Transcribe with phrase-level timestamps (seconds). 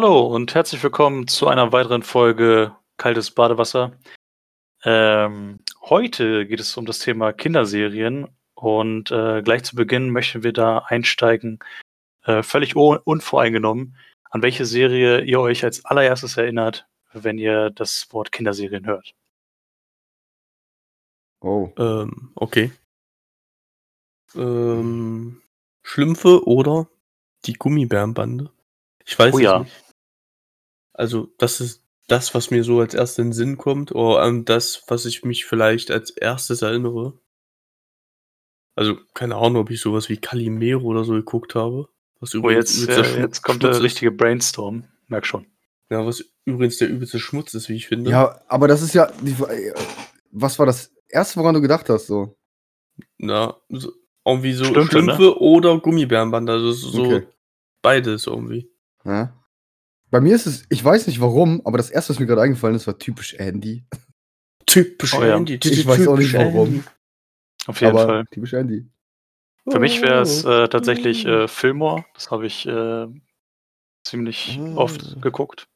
[0.00, 3.98] Hallo und herzlich willkommen zu einer weiteren Folge Kaltes Badewasser.
[4.84, 10.52] Ähm, heute geht es um das Thema Kinderserien und äh, gleich zu Beginn möchten wir
[10.52, 11.58] da einsteigen,
[12.22, 13.96] äh, völlig unvoreingenommen,
[14.30, 19.16] an welche Serie ihr euch als allererstes erinnert, wenn ihr das Wort Kinderserien hört.
[21.40, 21.72] Oh.
[21.76, 22.70] Ähm, okay.
[24.36, 25.42] Ähm,
[25.82, 26.86] Schlümpfe oder
[27.46, 28.52] die Gummibärenbande?
[29.04, 29.58] Ich weiß oh, es ja.
[29.58, 29.87] nicht.
[30.98, 34.44] Also, das ist das, was mir so als erstes in den Sinn kommt, oder an
[34.44, 37.20] das, was ich mich vielleicht als erstes erinnere.
[38.74, 41.88] Also, keine Ahnung, ob ich sowas wie Calimero oder so geguckt habe.
[42.18, 44.84] Was oh, jetzt, äh, jetzt kommt der richtige Brainstorm.
[45.06, 45.46] Merk schon.
[45.88, 48.10] Ja, was übrigens der übelste Schmutz ist, wie ich finde.
[48.10, 49.10] Ja, aber das ist ja.
[49.22, 49.36] Die,
[50.32, 52.36] was war das erste, woran du gedacht hast, so?
[53.18, 53.92] Na, so,
[54.26, 55.34] irgendwie so Schlümpfe, Schlümpfe ne?
[55.36, 56.50] oder Gummibärenband.
[56.50, 57.26] Also so okay.
[57.82, 58.68] beides irgendwie.
[59.04, 59.32] Ja.
[60.10, 62.76] Bei mir ist es, ich weiß nicht warum, aber das erste, was mir gerade eingefallen
[62.76, 63.84] ist, war typisch Andy.
[64.66, 65.58] Typisch oh, Andy.
[65.62, 65.70] Ja.
[65.70, 66.68] Ich weiß auch nicht warum.
[66.68, 66.82] Andy.
[67.66, 68.24] Auf jeden aber Fall.
[68.30, 68.86] Typisch Andy.
[69.70, 72.04] Für mich wäre es äh, tatsächlich äh, Fillmore.
[72.14, 73.06] Das habe ich äh,
[74.04, 74.76] ziemlich oh.
[74.76, 75.68] oft geguckt.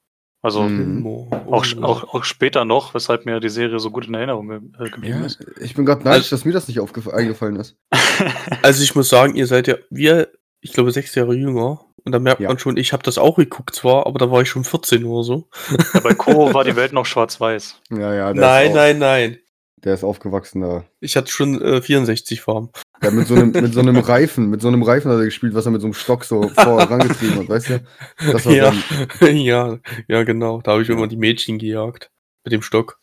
[0.45, 1.07] Also mhm.
[1.07, 5.21] auch, auch, auch später noch, weshalb mir die Serie so gut in Erinnerung äh, geblieben
[5.21, 5.39] ja, ist.
[5.61, 6.81] Ich bin gerade neidisch, also, dass mir das nicht
[7.13, 7.77] eingefallen ist.
[8.63, 11.85] also ich muss sagen, ihr seid ja, wir, ich glaube, sechs Jahre jünger.
[12.05, 12.49] Und da merkt ja.
[12.49, 15.23] man schon, ich habe das auch geguckt zwar, aber da war ich schon 14 oder
[15.23, 15.49] so.
[15.95, 17.81] Ja, bei Koro war die Welt noch schwarz-weiß.
[17.91, 18.35] Ja, ja.
[18.35, 19.39] Nein, nein, nein.
[19.85, 20.85] Der ist aufgewachsen da.
[21.01, 22.71] Ich hatte schon äh, 64 Farben.
[23.03, 25.55] Ja, mit so, einem, mit so einem Reifen, mit so einem Reifen hat er gespielt,
[25.55, 27.85] was er mit so einem Stock so vorangetrieben hat, weißt du?
[28.31, 28.73] Das war ja,
[29.21, 30.61] ja, ja, genau.
[30.61, 32.11] Da habe ich immer die Mädchen gejagt.
[32.45, 33.01] Mit dem Stock.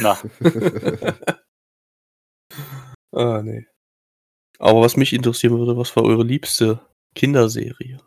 [0.00, 0.18] Na.
[3.12, 3.66] ah, nee.
[4.58, 6.80] Aber was mich interessieren würde, was war eure liebste
[7.14, 7.98] Kinderserie?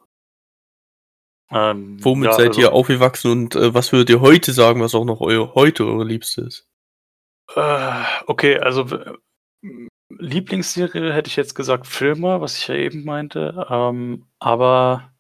[1.52, 4.94] Ähm, Womit ja, seid also, ihr aufgewachsen und äh, was würdet ihr heute sagen, was
[4.94, 6.68] auch noch eu heute eure liebste ist?
[7.56, 8.88] Äh, okay, also
[10.10, 13.66] Lieblingsserie hätte ich jetzt gesagt Filmer, was ich ja eben meinte.
[13.70, 15.12] Ähm, aber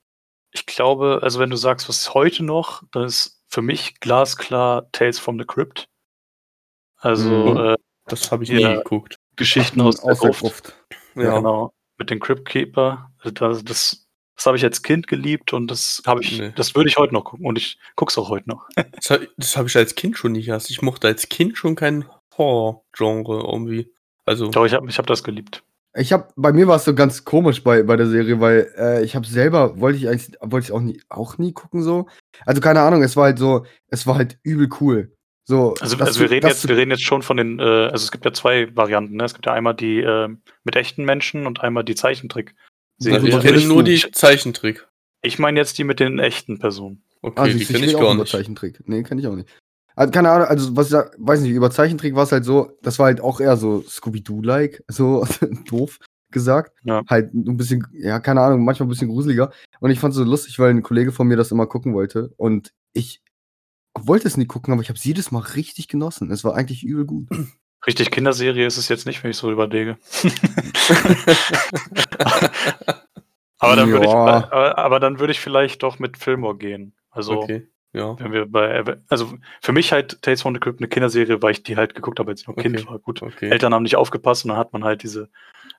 [0.52, 4.92] ich glaube, also wenn du sagst, was ist heute noch, dann ist für mich glasklar
[4.92, 5.90] Tales from the Crypt.
[6.98, 7.58] Also, mhm.
[7.58, 7.76] äh,
[8.06, 9.18] das habe ich nie geguckt.
[9.36, 10.76] Geschichten aus, aus der Gruft.
[10.92, 10.98] Ja.
[11.16, 11.38] Ja.
[11.38, 11.74] genau.
[11.98, 13.12] Mit dem Crypt Keeper.
[13.20, 16.54] Also das, das, das habe ich als Kind geliebt und das habe ich, nee.
[16.56, 18.68] das würde ich heute noch gucken und ich gucke es auch heute noch.
[18.76, 20.52] das, das habe ich als Kind schon nicht.
[20.52, 22.06] Also ich mochte als Kind schon kein
[22.38, 23.92] Horror-Genre irgendwie.
[24.26, 24.50] Also.
[24.50, 25.64] Doch, ich habe ich hab das geliebt.
[25.96, 29.04] Ich habe, bei mir war es so ganz komisch bei, bei der Serie, weil äh,
[29.04, 32.08] ich habe selber, wollte ich eigentlich, wollte ich auch nie, auch nie gucken so.
[32.46, 35.12] Also keine Ahnung, es war halt so, es war halt übel cool.
[35.50, 38.12] So, also, also wir, reden jetzt, wir reden jetzt schon von den, äh, also es
[38.12, 39.24] gibt ja zwei Varianten, ne?
[39.24, 40.30] Es gibt ja einmal die äh,
[40.64, 42.54] mit echten Menschen und einmal die Zeichentrick.
[43.04, 44.88] Also ich kenne nur die Zeichentrick.
[45.24, 47.02] Ich meine jetzt die mit den echten Personen.
[47.24, 48.28] Okay, also die kenne ich gar nicht.
[48.28, 48.88] Zeichentrick.
[48.88, 49.50] Nee, kenne ich auch nicht.
[49.96, 52.78] Also, keine Ahnung, also was ich sag, weiß nicht, über Zeichentrick war es halt so,
[52.84, 55.26] das war halt auch eher so Scooby-Doo-like, so
[55.68, 55.98] doof
[56.30, 56.78] gesagt.
[56.84, 57.02] Ja.
[57.10, 59.52] Halt ein bisschen, ja, keine Ahnung, manchmal ein bisschen gruseliger.
[59.80, 62.36] Und ich fand es so lustig, weil ein Kollege von mir das immer gucken wollte.
[62.38, 63.24] Und ich
[64.08, 66.32] wollte es nie gucken, aber ich habe es jedes Mal richtig genossen.
[66.32, 67.28] Es war eigentlich übel gut.
[67.88, 69.98] Richtig Kinderserie ist es jetzt nicht, wenn ich so überlege.
[73.58, 76.94] aber dann würde ich, aber, aber, dann würde ich vielleicht doch mit Fillmore gehen.
[77.10, 77.70] Also okay.
[77.92, 78.20] Ja.
[78.20, 81.64] Wenn wir bei, also für mich halt Tales from the Crypt eine Kinderserie, weil ich
[81.64, 82.70] die halt geguckt habe, als ich noch okay.
[82.70, 83.00] Kind war.
[83.00, 83.50] Gut, okay.
[83.50, 85.30] Eltern haben nicht aufgepasst und dann hat man halt diese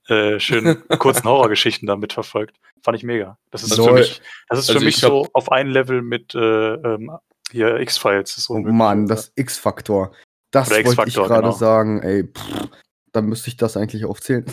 [0.09, 2.57] äh, schönen kurzen Horrorgeschichten da mitverfolgt.
[2.83, 3.39] Fand ich mega.
[3.51, 6.35] Das ist so, für mich, das ist also für mich so auf ein Level mit
[6.35, 7.13] äh, ähm,
[7.51, 8.35] hier X-Files.
[8.37, 10.13] So oh Mann, das X-Faktor.
[10.51, 11.53] Das wollte ich gerade genau.
[11.53, 12.69] sagen, ey, pff,
[13.13, 14.45] dann müsste ich das eigentlich aufzählen.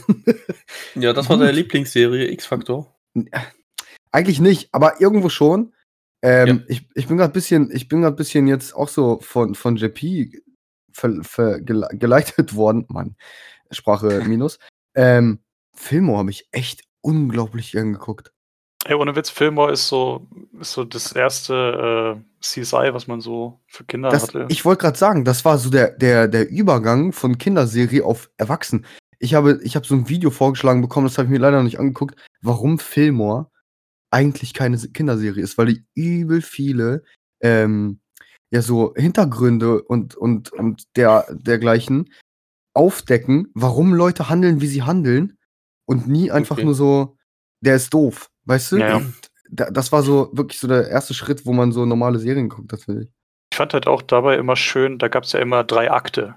[0.95, 2.95] ja, das war deine Lieblingsserie, X-Faktor.
[4.11, 5.73] Eigentlich nicht, aber irgendwo schon.
[6.23, 6.59] Ähm, ja.
[6.67, 10.41] ich, ich bin gerade bisschen, ich bin gerade bisschen jetzt auch so von, von JP
[10.91, 12.85] ver, ver, geleitet worden.
[12.89, 13.15] Mann,
[13.71, 14.59] Sprache minus.
[14.95, 15.39] ähm,
[15.73, 18.31] Filmo habe ich echt unglaublich gern geguckt.
[18.87, 20.25] Ey, ohne Witz, Fillmore ist so,
[20.61, 24.45] ist so das erste äh, CSI, was man so für Kinder das, hatte.
[24.47, 28.85] Ich wollte gerade sagen, das war so der, der, der Übergang von Kinderserie auf Erwachsen.
[29.19, 31.65] Ich habe, ich habe so ein Video vorgeschlagen bekommen, das habe ich mir leider noch
[31.65, 33.51] nicht angeguckt, warum Fillmore
[34.09, 37.03] eigentlich keine Kinderserie ist, weil die übel viele
[37.41, 37.99] ähm,
[38.51, 42.09] ja so Hintergründe und, und, und der, dergleichen
[42.73, 45.37] aufdecken, warum Leute handeln, wie sie handeln
[45.85, 46.65] und nie einfach okay.
[46.65, 47.17] nur so,
[47.59, 48.77] der ist doof, weißt du?
[48.77, 49.01] Ja, ja.
[49.49, 52.83] Das war so wirklich so der erste Schritt, wo man so normale Serien guckt, das
[52.83, 53.09] finde ich.
[53.51, 56.35] Ich fand halt auch dabei immer schön, da gab es ja immer drei Akte.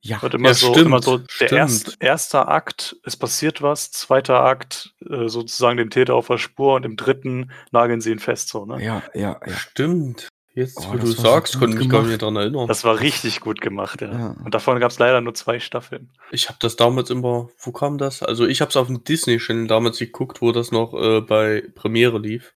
[0.00, 3.90] Ja, wird immer, ja, so, stimmt, immer so der erst, erste Akt, es passiert was,
[3.90, 8.20] zweiter Akt, äh, sozusagen den Täter auf der Spur und im dritten nageln sie ihn
[8.20, 8.82] fest, so, ne?
[8.82, 9.52] Ja, ja, ja.
[9.56, 10.28] Stimmt.
[10.58, 12.66] Jetzt, oh, wo du sagst, so konnte mich gar nicht daran erinnern.
[12.66, 14.12] Das war richtig gut gemacht, ja.
[14.12, 14.36] ja.
[14.44, 16.10] Und davon gab es leider nur zwei Staffeln.
[16.32, 18.22] Ich habe das damals immer, wo kam das?
[18.22, 22.18] Also ich habe es auf dem Disney-Channel damals geguckt, wo das noch äh, bei Premiere
[22.18, 22.54] lief.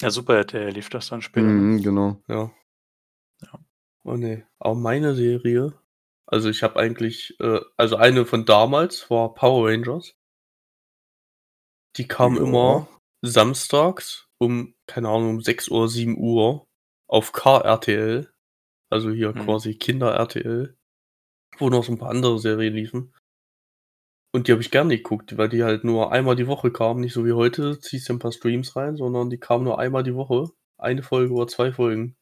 [0.00, 1.46] Ja, super RTL lief das dann später.
[1.46, 2.22] Mhm, genau.
[2.28, 2.50] Ja.
[3.42, 3.58] ja.
[4.04, 5.74] Oh nee, auch meine Serie
[6.26, 10.14] also ich habe eigentlich, äh, also eine von damals war Power Rangers.
[11.96, 12.42] Die kam ja.
[12.42, 12.88] immer
[13.22, 16.66] samstags um, keine Ahnung, um 6 Uhr, 7 Uhr
[17.08, 18.30] auf KRTL.
[18.90, 19.44] Also hier hm.
[19.44, 20.76] quasi Kinder-RTL.
[21.58, 23.14] Wo noch so ein paar andere Serien liefen.
[24.32, 27.00] Und die habe ich gerne geguckt, weil die halt nur einmal die Woche kamen.
[27.00, 30.02] Nicht so wie heute, ziehst du ein paar Streams rein, sondern die kamen nur einmal
[30.02, 30.50] die Woche.
[30.76, 32.16] Eine Folge oder zwei Folgen.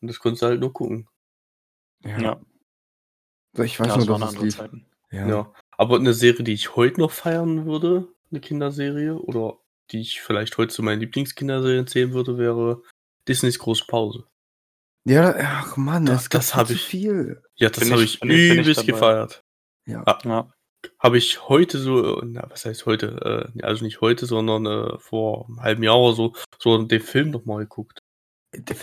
[0.00, 1.08] Und das konntest du halt nur gucken.
[2.04, 2.18] Ja.
[2.20, 2.40] ja.
[3.62, 4.56] Ich weiß ja, nur, dass es lief.
[4.56, 4.86] Zeiten.
[5.10, 5.28] Ja.
[5.28, 5.52] ja.
[5.76, 9.58] Aber eine Serie, die ich heute noch feiern würde, eine Kinderserie, oder
[9.90, 12.82] die ich vielleicht heute zu meinen Lieblingskinderserien zählen würde, wäre
[13.28, 14.24] Disneys große Pause.
[15.04, 17.42] Ja, ach Mann, das, das habe ich viel.
[17.54, 19.42] Ja, das habe ich, ich übelst gefeiert.
[19.86, 20.02] Ja.
[20.04, 20.52] Ah, ja.
[20.98, 23.50] Habe ich heute so, na, was heißt heute?
[23.56, 27.30] Äh, also nicht heute, sondern äh, vor einem halben Jahr oder so, so den Film
[27.30, 28.00] nochmal geguckt.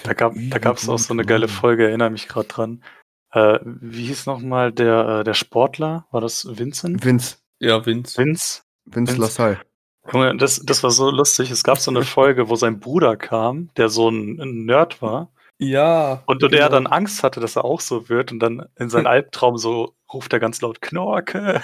[0.03, 2.83] Da gab da es auch so eine geile Folge, erinnere mich gerade dran.
[3.31, 6.07] Äh, wie hieß nochmal der, äh, der Sportler?
[6.11, 7.03] War das Vincent?
[7.03, 7.37] Vince.
[7.59, 8.17] Ja, Vince.
[8.17, 8.63] Vince.
[8.85, 9.21] Vince, Vince.
[9.21, 9.61] Lassalle.
[10.11, 11.51] Junge, das, das war so lustig.
[11.51, 15.29] Es gab so eine Folge, wo sein Bruder kam, der so ein, ein Nerd war.
[15.57, 16.23] Ja.
[16.25, 16.63] Und, und genau.
[16.63, 19.93] er dann Angst hatte, dass er auch so wird und dann in seinem Albtraum so
[20.13, 21.61] ruft er ganz laut Knorke.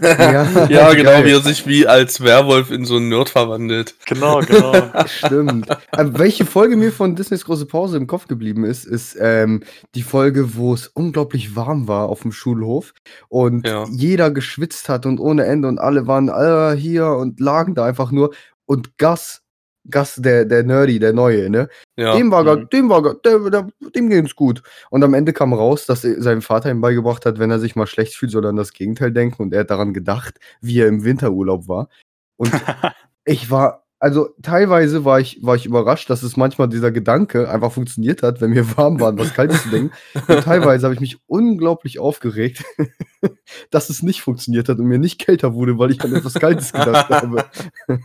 [0.00, 1.24] Ja, ja genau, geil.
[1.24, 3.94] wie er sich wie als Werwolf in so einen Nerd verwandelt.
[4.06, 4.74] Genau, genau.
[5.06, 5.68] Stimmt.
[5.96, 9.62] Ähm, welche Folge mir von Disneys große Pause im Kopf geblieben ist, ist ähm,
[9.94, 12.94] die Folge, wo es unglaublich warm war auf dem Schulhof
[13.28, 13.84] und ja.
[13.90, 18.10] jeder geschwitzt hat und ohne Ende und alle waren äh, hier und lagen da einfach
[18.10, 18.34] nur
[18.66, 19.43] und Gas
[19.90, 21.68] Gas, der, der Nerdy, der Neue, ne?
[21.96, 22.16] Ja.
[22.16, 22.68] Dem war, mhm.
[22.70, 24.62] dem war, der, der, dem ging's gut.
[24.90, 27.86] Und am Ende kam raus, dass sein Vater ihm beigebracht hat, wenn er sich mal
[27.86, 29.42] schlecht fühlt, soll er an das Gegenteil denken.
[29.42, 31.88] Und er hat daran gedacht, wie er im Winterurlaub war.
[32.36, 32.50] Und
[33.24, 37.72] ich war also teilweise war ich, war ich überrascht, dass es manchmal dieser Gedanke einfach
[37.72, 39.92] funktioniert hat, wenn mir warm war, was Kaltes zu denken.
[40.14, 42.64] Und teilweise habe ich mich unglaublich aufgeregt,
[43.70, 46.72] dass es nicht funktioniert hat und mir nicht kälter wurde, weil ich an etwas Kaltes
[46.72, 47.44] gedacht habe.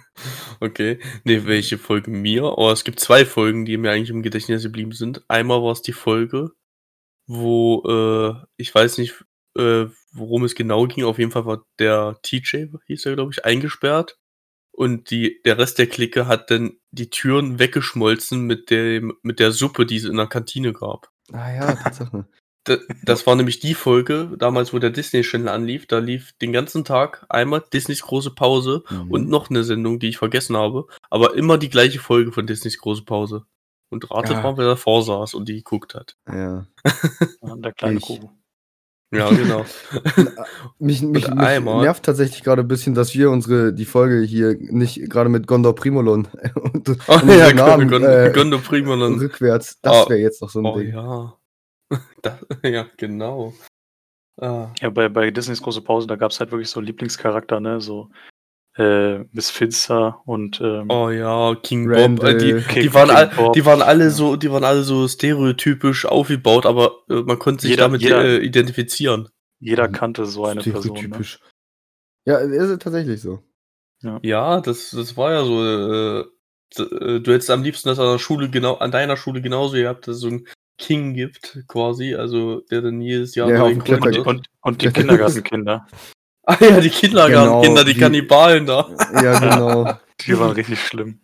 [0.61, 0.99] Okay.
[1.23, 2.57] Nee, welche Folge mir?
[2.57, 5.23] Oh, es gibt zwei Folgen, die mir eigentlich im Gedächtnis geblieben sind.
[5.29, 6.51] Einmal war es die Folge,
[7.27, 9.23] wo, äh, ich weiß nicht,
[9.57, 11.05] äh, worum es genau ging.
[11.05, 14.17] Auf jeden Fall war der TJ, hieß er, glaube ich, eingesperrt
[14.79, 19.51] und die, der Rest der Clique hat dann die Türen weggeschmolzen mit, dem, mit der
[19.51, 21.11] Suppe, die es in der Kantine gab.
[21.33, 22.25] Ah ja, Tatsache.
[22.63, 25.85] Das, das war nämlich die Folge, damals, wo der Disney-Channel anlief.
[25.85, 29.11] Da lief den ganzen Tag einmal Disneys große Pause mhm.
[29.11, 30.87] und noch eine Sendung, die ich vergessen habe.
[31.09, 33.45] Aber immer die gleiche Folge von Disneys große Pause.
[33.89, 34.41] Und ratet ja.
[34.43, 36.15] mal, wer davor saß und die geguckt hat.
[36.25, 36.67] Ja.
[37.41, 38.29] der kleine Kuh.
[39.11, 39.65] Ja, genau.
[40.77, 45.09] mich, mich, mich nervt tatsächlich gerade ein bisschen, dass wir unsere die Folge hier nicht
[45.09, 49.79] gerade mit Gondor Primolon und, oh, und ja, Namen, Gondor, äh, Gondor Primolon rückwärts.
[49.81, 50.93] Das oh, wäre jetzt noch so ein oh, Ding.
[50.93, 51.35] Ja.
[52.21, 53.53] Das, ja, genau.
[54.39, 54.67] Ah.
[54.79, 57.81] Ja, bei, bei Disneys große Pause, da gab es halt wirklich so Lieblingscharakter, ne?
[57.81, 58.09] So
[58.77, 63.09] äh, Miss Finster und ähm, oh ja King Randall, Bob äh, die, King, die waren
[63.09, 63.53] all, Bob.
[63.53, 67.71] die waren alle so die waren alle so stereotypisch aufgebaut aber äh, man konnte sich
[67.71, 69.29] jeder, damit jeder, äh, identifizieren.
[69.59, 71.39] Jeder kannte so eine Stereotypisch.
[71.39, 71.39] Person
[72.25, 72.31] ne?
[72.31, 73.43] ja ist tatsächlich so.
[74.01, 76.19] Ja, ja das, das war ja so äh,
[76.77, 80.07] äh, du hättest am liebsten das an der Schule genau an deiner Schule genauso gehabt
[80.07, 80.45] dass es so ein
[80.77, 85.85] King gibt quasi also der dann jedes Jahr ja, und, und, und, und die Kindergartenkinder
[86.49, 88.89] Ah ja, die Kindergartenkinder, genau, die, die Kannibalen da.
[89.23, 89.93] Ja, genau.
[90.19, 91.19] die waren richtig schlimm.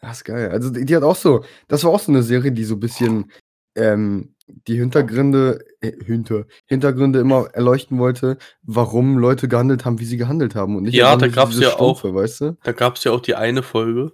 [0.00, 0.50] Das ist geil.
[0.50, 2.80] Also die, die, hat auch so, das war auch so eine Serie, die so ein
[2.80, 3.30] bisschen
[3.76, 4.34] ähm,
[4.66, 10.54] die Hintergründe, äh, Hinter, Hintergründe immer erleuchten wollte, warum Leute gehandelt haben, wie sie gehandelt
[10.54, 10.74] haben.
[10.74, 12.56] Und nicht ja, da gab es ja Stumpfe, auch, weißt du?
[12.62, 14.12] Da gab es ja auch die eine Folge,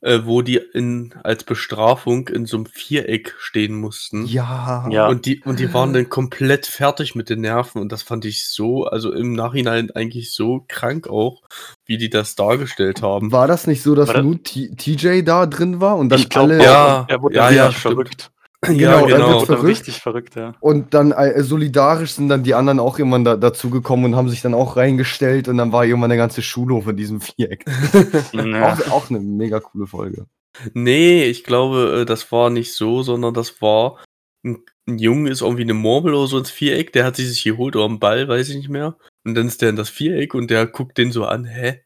[0.00, 4.26] äh, wo die in, als Bestrafung in so einem Viereck stehen mussten.
[4.26, 4.88] Ja.
[4.90, 5.08] ja.
[5.08, 8.48] Und, die, und die waren dann komplett fertig mit den Nerven und das fand ich
[8.48, 11.42] so, also im Nachhinein eigentlich so krank auch,
[11.84, 13.32] wie die das dargestellt haben.
[13.32, 16.62] War das nicht so, dass nur TJ da drin war und dann glaub, alle.
[16.62, 18.30] Ja, er wurde ja, ja, verrückt.
[18.66, 19.38] Genau, ja, genau.
[19.38, 19.68] Wird verrückt.
[19.68, 20.54] richtig verrückt, ja.
[20.60, 24.42] Und dann äh, solidarisch sind dann die anderen auch irgendwann da, dazugekommen und haben sich
[24.42, 27.64] dann auch reingestellt und dann war irgendwann der ganze Schulhof in diesem Viereck.
[28.32, 28.72] ja.
[28.72, 30.26] auch, auch eine mega coole Folge.
[30.74, 33.98] Nee, ich glaube, äh, das war nicht so, sondern das war
[34.44, 34.58] 'n
[34.88, 37.76] 'n Junge ist irgendwie 'ne Murmel oder so ins Viereck, der hat sie sich geholt
[37.76, 38.96] oder 'n Ball, weiß ich nicht mehr.
[39.24, 41.82] Und dann ist der in das Viereck und der guckt den so an: „Hä?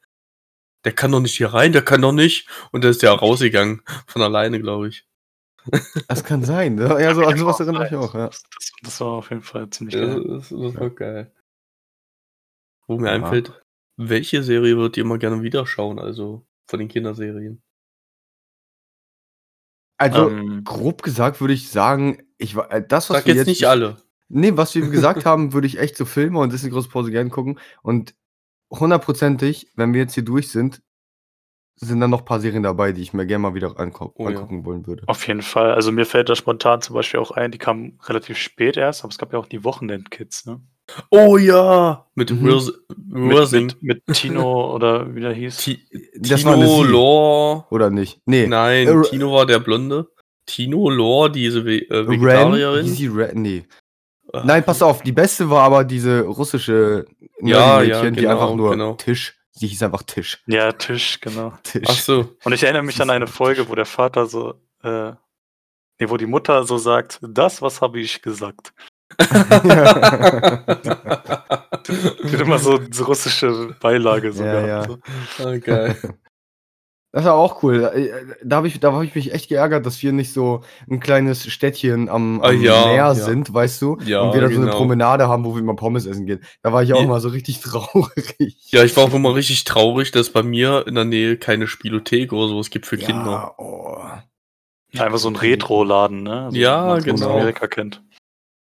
[0.85, 3.83] Der kann doch nicht hier rein, der kann doch nicht.“ Und dann ist der rausgegangen
[4.07, 5.05] von alleine, glaube ich.
[6.09, 6.79] Das kann sein.
[6.79, 8.27] Ja, ja so an so was erinnere ich mich auch, ja.
[8.29, 8.43] Das
[8.83, 10.25] das war auf jeden Fall ziemlich Ja, geil.
[10.27, 10.89] das das war Ja.
[10.89, 11.33] geil.
[12.87, 13.15] Wo mir Ja.
[13.15, 13.63] einfällt,
[13.97, 17.63] welche Serie würdet ihr mal gerne wieder schauen, also von den Kinderserien?
[19.99, 20.65] Also, Ähm.
[20.65, 23.97] grob gesagt würde ich sagen, ich äh, das, was Sag wir jetzt nicht alle.
[24.29, 27.29] Ne, was wir gesagt haben, würde ich echt so Filme und Disney Große Pause gerne
[27.31, 27.59] gucken.
[27.83, 28.15] Und
[28.73, 30.83] hundertprozentig, wenn wir jetzt hier durch sind,
[31.87, 34.37] sind dann noch paar Serien dabei, die ich mir gerne mal wieder anko Oh ja.
[34.37, 35.03] angucken wollen würde.
[35.07, 35.73] Auf jeden Fall.
[35.73, 39.11] Also, mir fällt da spontan zum Beispiel auch ein, die kamen relativ spät erst, aber
[39.11, 40.61] es gab ja auch die Wochenendkids, ne?
[41.11, 42.49] Oh ja, mit Mhm.
[42.51, 45.57] Ros Mit mit mit Tino oder wie der hieß.
[45.59, 45.79] Ti
[46.19, 46.83] Das Tino.
[46.83, 47.65] Lore.
[47.71, 48.21] Oder nicht?
[48.27, 48.47] Ne.
[48.49, 50.09] Nein, Äh, Tino war der Blonde.
[50.47, 52.85] Tino, Lore, diese Ve äh, Vegetarierin.
[52.87, 53.41] hieß sie Ren?
[53.41, 53.65] Ne.
[54.33, 57.07] Ach, Nein, pass auf, die beste war aber diese russische
[57.41, 58.95] Ja, Nerdy-Mädchen, ja, die genau, einfach nur genau.
[58.95, 60.43] Tisch sie hieß einfach Tisch.
[60.47, 61.53] Ja, Tisch, genau.
[61.63, 61.87] Tisch.
[61.87, 62.35] Ach so.
[62.45, 65.17] Und ich erinnere mich an eine Folge, wo der Vater so, äh ne,
[66.09, 68.73] wo die Mutter so sagt: „Das, was habe ich gesagt?“
[69.21, 69.27] Die
[72.33, 74.87] hat immer so so russische Beilage so Ja, ja.
[74.87, 74.99] so.
[75.45, 75.97] Ah, geil.
[77.15, 77.83] Das war auch cool.
[77.93, 81.01] Äh, da habe ich da habe ich mich echt geärgert, dass wir nicht so 'n
[81.01, 83.15] kleines Städtchen am Ah, am ja, Meer ja.
[83.15, 83.99] sind, weißt du?
[84.05, 84.77] Ja, Und wir da so 'ne genau.
[84.77, 86.41] Promenade haben, wo wir immer Pommes essen gehen.
[86.63, 87.05] Da war ich auch Ja.
[87.05, 88.37] immer so richtig traurig.
[88.73, 92.33] Ja, ich war auch immer richtig traurig, dass bei mir in der Nähe keine Spielothek
[92.33, 93.31] oder so was gibt für Kinder.
[93.33, 93.99] Ja, oh.
[94.99, 96.51] Einfach so 'n Retro-Laden, ne?
[96.53, 97.33] So, wie Ja, genau.
[97.33, 98.03] Amerika kennt.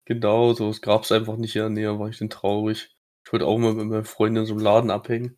[0.07, 2.95] Genau, so was gab's einfach nicht in der Nähe, war ich dann traurig.
[3.25, 5.37] Ich wollte auch mal mit meiner Freundin in so 'nem Laden abhängen.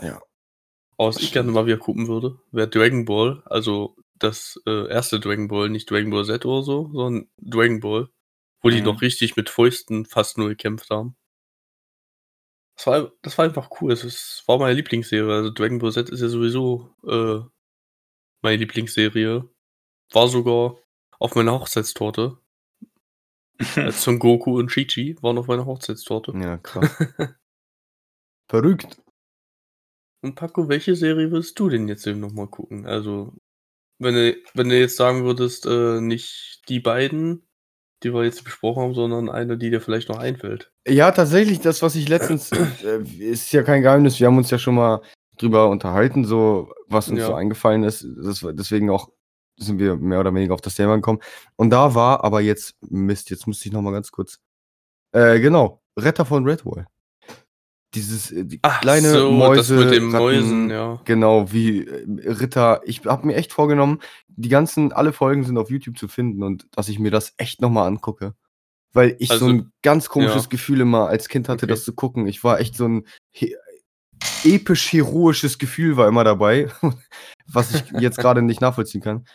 [0.00, 0.20] Ja.
[1.06, 5.48] Was ich gerne mal wieder gucken würde, wäre Dragon Ball, also das, äh, erste Dragon
[5.48, 8.10] Ball, nicht Dragon Ball Z oder so, sondern Dragon Ball,
[8.60, 8.84] wo die Mhm.
[8.84, 11.16] noch richtig mit Fäusten fast nur gekämpft haben.
[12.76, 13.92] Das war das war einfach cool.
[13.92, 15.32] Es ist war meine Lieblingsserie.
[15.32, 17.40] Also Dragon Ball Z ist ja sowieso, äh,
[18.42, 19.48] meine Lieblingsserie.
[20.12, 20.76] War sogar
[21.18, 22.38] auf meiner Hochzeitstorte.
[23.90, 26.32] Son Goku und Chi-Chi waren auf meiner Hochzeitstorte.
[26.38, 26.90] Ja, krass.
[28.48, 29.00] Verrückt.
[30.22, 32.86] Und Paco, welche Serie würdest du denn jetzt eben noch mal gucken?
[32.86, 33.34] Also,
[33.98, 37.46] wenn du wenn du jetzt sagen würdest, äh, nicht die beiden,
[38.02, 40.72] die wir jetzt besprochen haben, sondern eine, die dir vielleicht noch einfällt.
[40.88, 42.50] Ja, tatsächlich, das, was ich letztens
[42.84, 45.02] äh, ist ja kein Geheimnis, wir haben uns ja schon mal
[45.38, 47.36] drüber unterhalten, so was uns so Ja.
[47.36, 48.06] eingefallen ist.
[48.22, 49.10] Das deswegen auch
[49.56, 51.20] sind wir mehr oder weniger auf das Thema gekommen.
[51.56, 54.38] Und da war aber jetzt Mist, jetzt musste ich noch mal ganz kurz
[55.12, 56.86] äh, genau, Retter von Redwall.
[57.94, 61.00] Dieses, äh, die Ach kleine so, das Mäuse, mit den Ratten, Mäusen, ja.
[61.04, 62.82] Genau, wie äh, Ritter.
[62.84, 66.66] Ich habe mir echt vorgenommen, die ganzen alle Folgen sind auf YouTube zu finden und
[66.76, 68.34] dass ich mir das echt noch mal angucke.
[68.92, 70.48] Weil ich so Also 'n ganz komisches ja.
[70.50, 71.72] Gefühl immer als Kind hatte, Okay.
[71.74, 72.26] das zu gucken.
[72.28, 73.56] Ich war echt so 'n he
[74.44, 76.68] episch heroisches Gefühl war immer dabei,
[77.52, 79.26] was ich jetzt grade nicht nachvollziehen kann.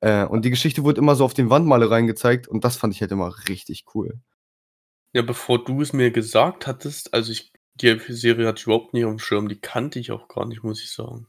[0.00, 3.00] Äh, und die Geschichte wurde immer so auf den Wandmalereien gezeigt und das fand ich
[3.02, 4.20] halt immer richtig cool.
[5.14, 9.04] Ja, bevor du es mir gesagt hattest, also ich die Serie hatte ich überhaupt nicht
[9.04, 11.28] aufm Schirm, die kannte ich auch gar nicht, muss ich sagen.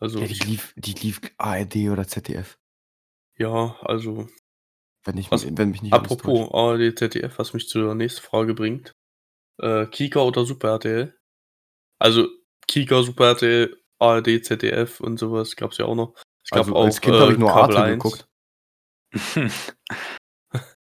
[0.00, 2.58] Also Ja, die lief die lief ARD oder ZDF.
[3.36, 4.28] ja, also
[5.04, 6.50] Wenn ich Was wenn mich nicht apropos.
[6.52, 8.92] ARD, ZDF, was mich zur nächsten Frage bringt.
[9.60, 11.18] Äh, Kika oder Super RTL?
[11.98, 12.28] Also
[12.68, 16.14] Kika, Super RTL, ARD, ZDF und so was gab's ja auch noch.
[16.44, 18.02] Es gab Also, auch, als Kind habe äh, ich nur Kabel Arte 1.
[18.02, 18.28] geguckt.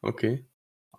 [0.02, 0.49] Okay.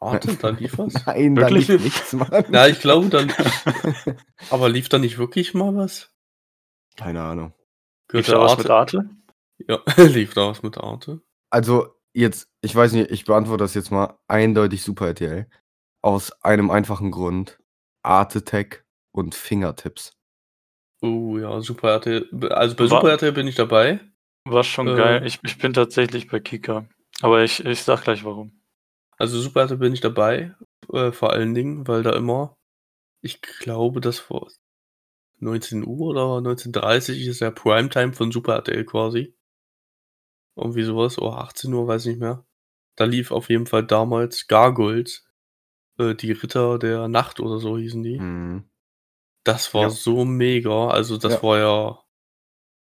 [0.01, 0.95] Arte, da lief was?
[1.07, 1.69] Nein, da Wirklich?
[1.69, 2.45] lief nichts, Mann.
[2.49, 3.21] Na, ich glaube, da
[4.51, 6.11] aber lief da nicht wirklich mal was?
[6.97, 7.53] Keine Ahnung.
[8.13, 9.11] Lief Gehörte da was mit Arte?
[9.69, 11.21] Ja, lief da was mit Arte?
[11.51, 15.49] Also, jetzt ich weiß nicht, ich beantworte das jetzt mal eindeutig Super RTL.
[16.03, 17.59] Aus einem einfachen Grund:
[18.03, 20.17] Arte Tech und Fingertips.
[21.03, 22.29] Oh ja, Super RTL.
[22.51, 24.01] Also bei War Super RTL bin ich dabei.
[24.45, 24.97] war schon Äh.
[24.97, 25.27] geil.
[25.27, 26.87] Ich ich bin tatsächlich bei Kika.
[27.23, 28.60] Aber ich ich sage gleich warum.
[29.21, 30.55] Also Super RTL bin ich dabei,
[30.95, 32.57] äh, vor allen Dingen, weil da immer
[33.23, 34.49] ich glaube, das war
[35.41, 39.35] 19 Uhr oder 19:30 ist ja Primetime von Super RTL quasi.
[40.57, 42.45] Irgendwie so was, oder 18 Uhr, weiß nicht mehr.
[42.97, 45.25] Da lief auf jeden Fall damals Gargoyles,
[45.99, 48.19] äh, die Ritter der Nacht oder so hießen die.
[48.21, 48.65] Mhm.
[49.45, 49.91] Das war Ja.
[49.91, 50.89] so mega.
[50.89, 51.43] Also, das Ja.
[51.43, 51.99] war ja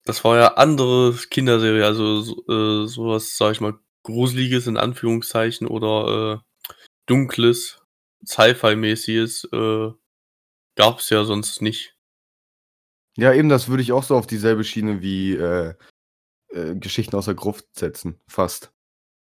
[0.07, 4.77] das war ja andere Kinderserie, also so äh, so was, sage ich mal, Gruseliges in
[4.77, 6.75] Anführungszeichen oder, äh,
[7.07, 7.83] Dunkles,
[8.25, 9.91] Sci-Fi-mäßiges, äh,
[10.77, 11.97] gab's ja sonst nicht.
[13.17, 15.75] Ja, eben, das würde ich auch so auf dieselbe Schiene wie, äh,
[16.53, 18.73] äh, Geschichten aus der Gruft setzen, fast.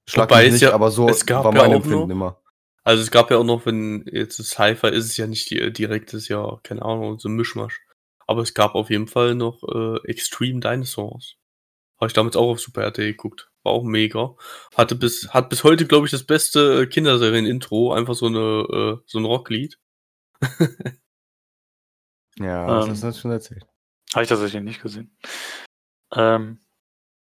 [0.08, 2.40] Schlag Wobei nicht, ja, aber so es gab war mein ja Empfinden immer.
[2.84, 6.28] Also es gab ja auch noch, wenn jetzt Sci-Fi ist es ja nicht direkt, ist
[6.28, 7.82] ja, keine Ahnung, so ein Mischmasch.
[8.26, 11.36] Aber es gab auf jeden Fall noch äh, Extreme Dinosaurs.
[11.98, 13.50] Habe ich damals auch auf Super RTL geguckt.
[13.68, 14.34] War auch mega.
[14.74, 17.92] Hatte bis, hat bis heute, glaube ich, das beste Kinderserien-Intro.
[17.92, 19.78] Einfach so, eine, äh, so ein Rocklied.
[22.38, 23.66] ja, das ähm, hast du schon erzählt.
[24.14, 25.14] Habe ich tatsächlich nicht gesehen.
[26.14, 26.60] Ähm,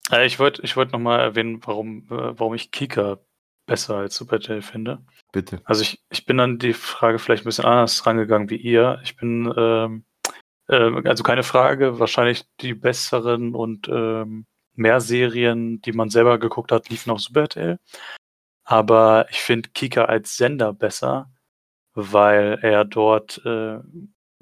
[0.09, 3.19] äh, ich wollte ich wollt nochmal erwähnen, warum, äh, warum ich Kika
[3.65, 5.03] besser als Supertail finde.
[5.33, 5.59] Bitte.
[5.65, 9.01] Also ich, ich bin an die Frage vielleicht ein bisschen anders rangegangen wie ihr.
[9.03, 10.05] Ich bin, ähm,
[10.69, 16.71] äh, also keine Frage, wahrscheinlich die besseren und ähm, mehr Serien, die man selber geguckt
[16.71, 17.79] hat, liefen auf Supertail.
[18.63, 21.31] Aber ich finde Kika als Sender besser,
[21.93, 23.79] weil er dort äh,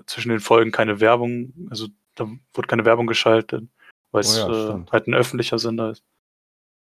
[0.05, 3.67] zwischen den Folgen keine Werbung, also da wurde keine Werbung geschaltet,
[4.11, 6.03] weil es oh ja, äh, halt ein öffentlicher Sender ist.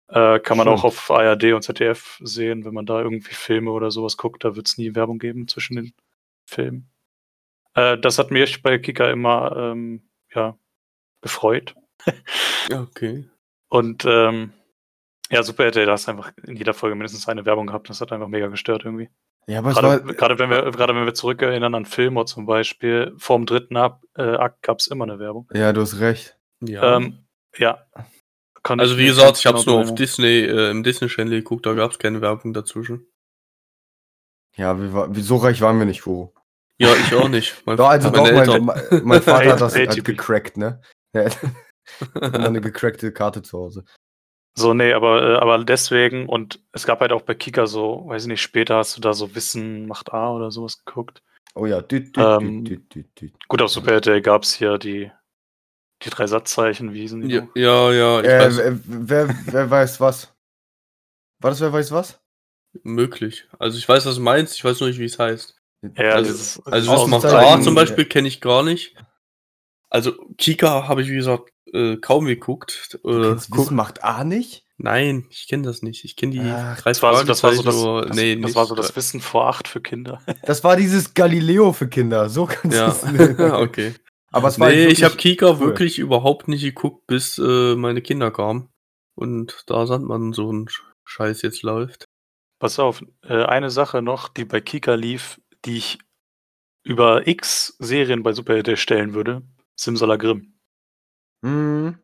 [0.08, 0.78] Äh, kann man stimmt.
[0.78, 4.56] auch auf ARD und ZDF sehen, wenn man da irgendwie Filme oder sowas guckt, da
[4.56, 5.94] wird es nie Werbung geben zwischen den
[6.44, 6.90] Filmen.
[7.74, 10.02] Äh, das hat mich bei Kika immer ähm,
[10.34, 10.58] ja,
[11.22, 11.74] gefreut.
[12.72, 13.24] okay.
[13.72, 14.52] Und ähm,
[15.30, 17.88] ja, Super RTL, da hast einfach in jeder Folge mindestens eine Werbung gehabt.
[17.88, 19.08] Das hat einfach mega gestört irgendwie.
[19.46, 20.14] Ja, aber gerade, war...
[20.14, 24.34] gerade wenn wir gerade wenn wir zurückerinnern an Filme zum Beispiel, vorm dritten Ab, äh,
[24.36, 25.48] Akt gab es immer eine Werbung.
[25.54, 26.36] Ja, du hast recht.
[26.60, 26.98] Ja.
[26.98, 27.24] Ähm,
[27.56, 27.86] ja.
[28.62, 31.32] Kann also wie gesagt, ich habe es genau nur auf Disney, äh, im Disney Channel
[31.32, 33.06] geguckt, da gab es keine Werbung dazwischen.
[34.54, 36.34] Ja, wie, wie, so reich waren wir nicht, wo.
[36.76, 37.62] Ja, ich auch nicht.
[37.64, 40.82] Mein, doch, also doch, mein, mein, Vater hat das halt gecrackt, ne?
[42.14, 43.84] Hat eine gecrackte Karte zu Hause.
[44.54, 48.22] So, nee, aber, äh, aber deswegen, und es gab halt auch bei Kika so, weiß
[48.22, 51.22] ich nicht, später hast du da so Wissen macht A oder sowas geguckt.
[51.54, 55.10] Oh ja, düt, düt, ähm, düt, Gut, auf Super RTL gab es hier die,
[56.02, 57.34] die drei Satzzeichen, wie hießen die?
[57.34, 58.80] Ja, ja, ja, ich äh, weiß.
[58.84, 60.34] Wer, wer weiß was?
[61.40, 62.20] War das wer weiß was?
[62.82, 63.46] Möglich.
[63.58, 65.56] Also ich weiß, was du meinst, ich weiß nur nicht, wie es heißt.
[65.96, 68.96] Ja, also, dieses, also das macht A zum Beispiel kenne ich gar nicht.
[69.90, 72.98] Also Kika habe ich, wie gesagt, äh, kaum geguckt.
[73.04, 74.64] Äh, guck, macht A nicht?
[74.78, 76.04] Nein, ich kenne das nicht.
[76.04, 78.54] Ich kenne die Ach, drei das war, so, das, war so das, das, nee, das
[78.54, 80.20] war so das Wissen vor acht für Kinder.
[80.44, 82.28] Das war dieses Galileo für Kinder.
[82.28, 82.90] So kannst ja.
[82.90, 83.94] du es okay.
[84.32, 85.60] Aber es war nee, ich habe Kika cool.
[85.60, 88.70] wirklich überhaupt nicht geguckt, bis äh, meine Kinder kamen.
[89.14, 90.68] Und da Sandmann so ein
[91.04, 92.06] Scheiß jetzt läuft.
[92.58, 95.98] Pass auf, äh, eine Sache noch, die bei Kika lief, die ich
[96.82, 99.42] über X Serien bei Super stellen würde.
[99.76, 100.51] Simsalagrim.
[101.42, 101.98] Mhm.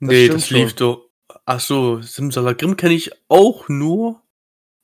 [0.00, 1.08] Das nee, das lief doch.
[1.44, 4.22] Ach so, Simsalagrim kenne ich auch nur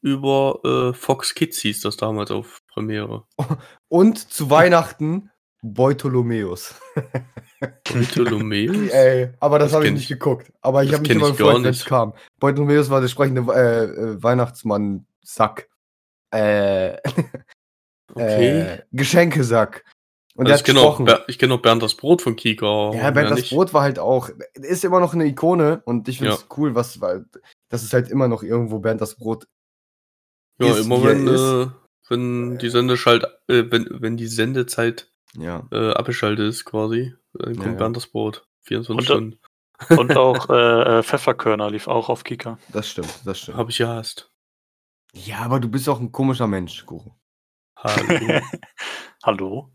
[0.01, 3.25] über äh, Fox Kids hieß das damals auf Premiere.
[3.89, 5.31] Und zu Weihnachten
[5.63, 6.75] Beutolomeus.
[7.85, 8.91] Beutolomeus?
[8.93, 10.53] Ey, aber das, das habe ich nicht geguckt.
[10.61, 12.15] Aber ich habe mich immer gefreut, wenn es kam.
[12.41, 15.69] Beutolomeus war der sprechende äh, äh, Weihnachtsmann-Sack.
[16.33, 16.97] Äh,
[18.15, 18.61] okay.
[18.61, 19.85] äh, Geschenkesack.
[20.35, 20.99] Und also ich kenne auch,
[21.39, 22.93] kenn auch Bernd das Brot von Kika.
[22.95, 26.33] Ja, Bernd das Brot war halt auch, ist immer noch eine Ikone und ich finde
[26.33, 26.47] es ja.
[26.57, 27.27] cool, was, weil,
[27.69, 29.47] das ist halt immer noch irgendwo Bernd das Brot.
[30.59, 31.71] Ja, ist, immer wenn, äh,
[32.09, 35.67] wenn die Sendeschalt, äh, wenn, wenn die Sendezeit ja.
[35.71, 38.47] äh, abgeschaltet ist quasi, dann kommt ja, Bernd das Brot.
[38.63, 39.39] 24 und, Stunden.
[39.99, 42.59] Und auch äh, äh, Pfefferkörner lief auch auf Kika.
[42.73, 43.59] Das stimmt, das stimmt.
[43.59, 44.31] Hab ich gehasst.
[45.13, 47.11] Ja, aber du bist auch ein komischer Mensch, Guru.
[47.77, 48.41] Hallo.
[49.25, 49.73] Hallo?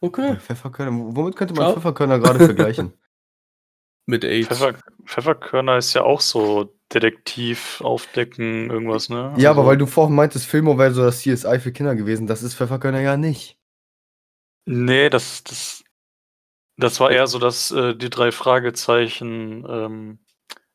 [0.00, 0.36] Okay.
[0.36, 0.92] Pfefferkörner.
[1.16, 1.72] Womit könnte man ja.
[1.72, 2.92] Pfefferkörner gerade vergleichen?
[4.06, 4.48] Mit AIDS.
[4.48, 9.34] Pfeffer, Pfefferkörner ist ja auch so Detektiv, Aufdecken, irgendwas, ne?
[9.36, 12.26] Ja, also, aber weil du vorhin meintest, Filmo wäre so das CSI für Kinder gewesen.
[12.26, 13.58] Das ist Pfefferkörner ja nicht.
[14.64, 15.84] Nee, das, das,
[16.78, 20.18] das war eher so, dass äh, die drei Fragezeichen ähm,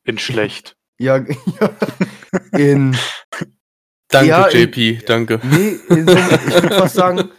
[0.04, 0.78] in schlecht.
[1.00, 1.18] ja,
[1.60, 1.70] ja,
[2.52, 2.96] in
[4.14, 5.40] Danke, ja, JP, in, danke.
[5.44, 7.30] Nee, so, ich würde fast sagen,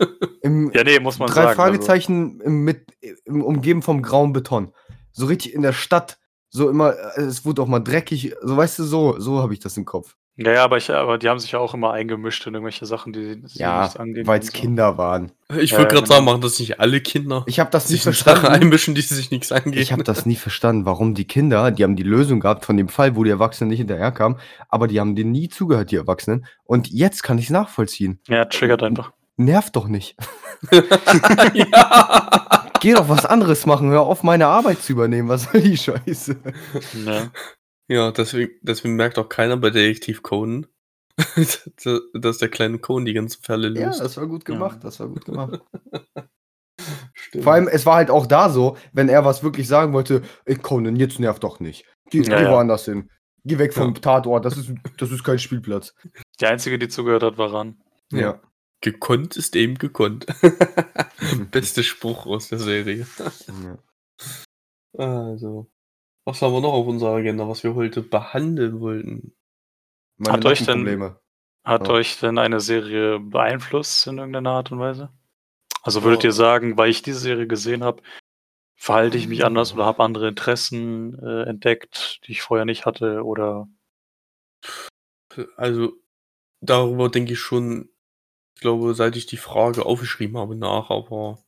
[0.43, 1.47] im ja, nee, muss man drei sagen.
[1.49, 1.63] Also.
[1.63, 2.51] Fragezeichen also.
[2.51, 2.87] mit
[3.25, 4.73] im umgeben vom grauen Beton.
[5.13, 6.19] So richtig in der Stadt,
[6.51, 9.77] so immer, es wurde auch mal dreckig, so weißt du, so, so habe ich das
[9.77, 10.17] im Kopf.
[10.37, 13.13] Ja, ja, aber, ich, aber die haben sich ja auch immer eingemischt in irgendwelche Sachen,
[13.13, 14.27] die sie ja, nichts angehen.
[14.27, 14.53] Weil es so.
[14.53, 15.31] Kinder waren.
[15.57, 16.07] Ich würde äh, gerade genau.
[16.07, 17.45] sagen, machen das nicht alle Kinder.
[17.47, 18.43] Ich habe das nicht verstanden.
[18.43, 19.81] Sachen einmischen, die sich nichts angehen.
[19.81, 22.89] Ich habe das nie verstanden, warum die Kinder, die haben die Lösung gehabt von dem
[22.89, 26.47] Fall, wo die Erwachsenen nicht hinterherkamen, aber die haben denen nie zugehört, die Erwachsenen.
[26.65, 28.19] Und jetzt kann ich es nachvollziehen.
[28.27, 29.13] Ja, triggert einfach.
[29.37, 30.17] Nervt doch nicht.
[30.73, 32.71] ja.
[32.81, 35.29] Geh doch was anderes machen, hör auf, meine Arbeit zu übernehmen.
[35.29, 36.37] Was soll die Scheiße?
[37.07, 37.31] Ja.
[37.89, 40.67] Ja, deswegen, deswegen merkt auch keiner bei Detektiv Conan,
[42.15, 43.99] dass der kleine Conan die ganzen Fälle löst.
[43.99, 44.83] Ja, das war gut gemacht, ja.
[44.85, 45.61] das war gut gemacht.
[47.41, 50.57] Vor allem, es war halt auch da so, wenn er was wirklich sagen wollte, ey,
[50.57, 51.85] Conan, jetzt nervt doch nicht.
[52.11, 53.11] Geh, ja, geh woanders hin.
[53.45, 54.01] Geh weg vom ja.
[54.01, 55.95] Tatort, das ist, das ist kein Spielplatz.
[56.41, 57.81] Die einzige, die zugehört hat, war Ran.
[58.11, 58.41] Ja.
[58.81, 60.27] Gekonnt ist eben gekonnt.
[61.51, 63.07] Beste Spruch aus der Serie.
[63.49, 63.79] ja.
[64.97, 65.71] Also,
[66.25, 69.35] was haben wir noch auf unserer Agenda, was wir heute behandeln wollten?
[70.17, 71.15] Meine hat euch denn,
[71.65, 71.95] hat ja.
[71.95, 75.11] euch denn eine Serie beeinflusst in irgendeiner Art und Weise?
[75.83, 76.29] Also würdet oh.
[76.29, 78.03] ihr sagen, weil ich diese Serie gesehen habe,
[78.75, 83.23] verhalte ich mich anders oder habe andere Interessen äh, entdeckt, die ich vorher nicht hatte
[83.25, 83.69] oder?
[85.57, 85.93] Also
[86.61, 87.91] darüber denke ich schon,
[88.55, 91.43] ich glaube, seit ich die Frage aufgeschrieben habe nach, aber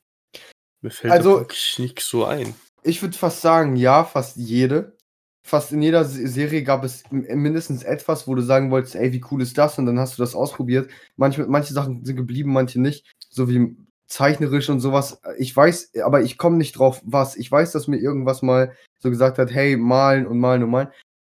[0.80, 2.54] mir fällt also, wirklich nichts so ein.
[2.86, 4.96] Ich würde fast sagen, ja, fast jede.
[5.42, 9.42] Fast in jeder Serie gab es mindestens etwas, wo du sagen wolltest, ey, wie cool
[9.42, 9.78] ist das?
[9.78, 10.90] Und dann hast du das ausprobiert.
[11.16, 13.06] Manche, manche Sachen sind geblieben, manche nicht.
[13.28, 15.20] So wie zeichnerisch und sowas.
[15.38, 17.36] Ich weiß, aber ich komme nicht drauf, was.
[17.36, 20.88] Ich weiß, dass mir irgendwas mal so gesagt hat, hey, malen und malen und malen.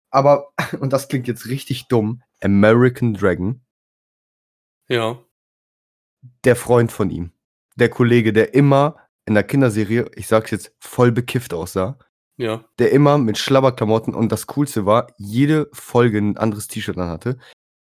[0.09, 3.61] Aber, und das klingt jetzt richtig dumm, American Dragon.
[4.87, 5.19] Ja.
[6.43, 7.31] Der Freund von ihm.
[7.75, 8.97] Der Kollege, der immer
[9.31, 11.97] in der Kinderserie, ich sag's jetzt, voll bekifft aussah.
[12.37, 12.65] Ja.
[12.79, 17.37] Der immer mit Schlabberklamotten und das Coolste war, jede Folge ein anderes T-Shirt dann hatte.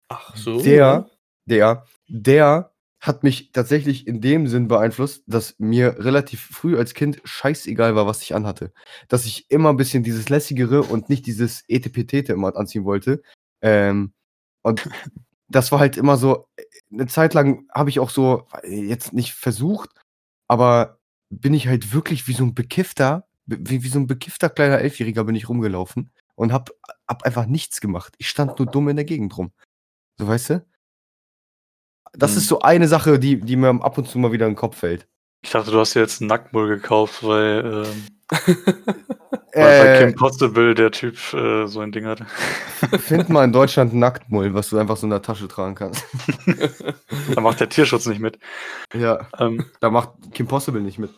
[0.09, 0.61] Ach so.
[0.61, 1.09] Der,
[1.47, 7.23] der, der hat mich tatsächlich in dem Sinn beeinflusst, dass mir relativ früh als Kind
[7.25, 8.73] scheißegal war, was ich anhatte.
[9.09, 13.23] Dass ich immer ein bisschen dieses lässigere und nicht dieses Etepetete immer anziehen wollte.
[13.63, 14.13] Ähm,
[14.63, 14.89] und
[15.49, 16.49] das war halt immer so,
[16.93, 19.91] eine Zeit lang habe ich auch so, jetzt nicht versucht,
[20.49, 21.00] aber
[21.31, 25.25] bin ich halt wirklich wie so ein bekiffter, wie, wie so ein bekiffter kleiner Elfjähriger
[25.25, 26.71] bin ich rumgelaufen und hab,
[27.09, 28.15] hab einfach nichts gemacht.
[28.19, 29.53] Ich stand nur dumm in der Gegend rum.
[30.19, 30.67] So, weißt du?
[32.13, 32.39] Das mhm.
[32.39, 34.79] ist so eine Sache, die, die mir ab und zu mal wieder in den Kopf
[34.79, 35.07] fällt.
[35.43, 38.07] Ich dachte, du hast dir jetzt einen Nacktmull gekauft, weil, ähm,
[39.55, 40.13] weil bei Kim äh.
[40.13, 42.27] Possible der Typ äh, so ein Ding hatte.
[42.99, 46.05] Find mal in Deutschland einen Nacktmull, was du einfach so in der Tasche tragen kannst.
[47.35, 48.39] da macht der Tierschutz nicht mit.
[48.95, 49.29] Ja.
[49.39, 51.11] Ähm, da macht Kim Possible nicht mit.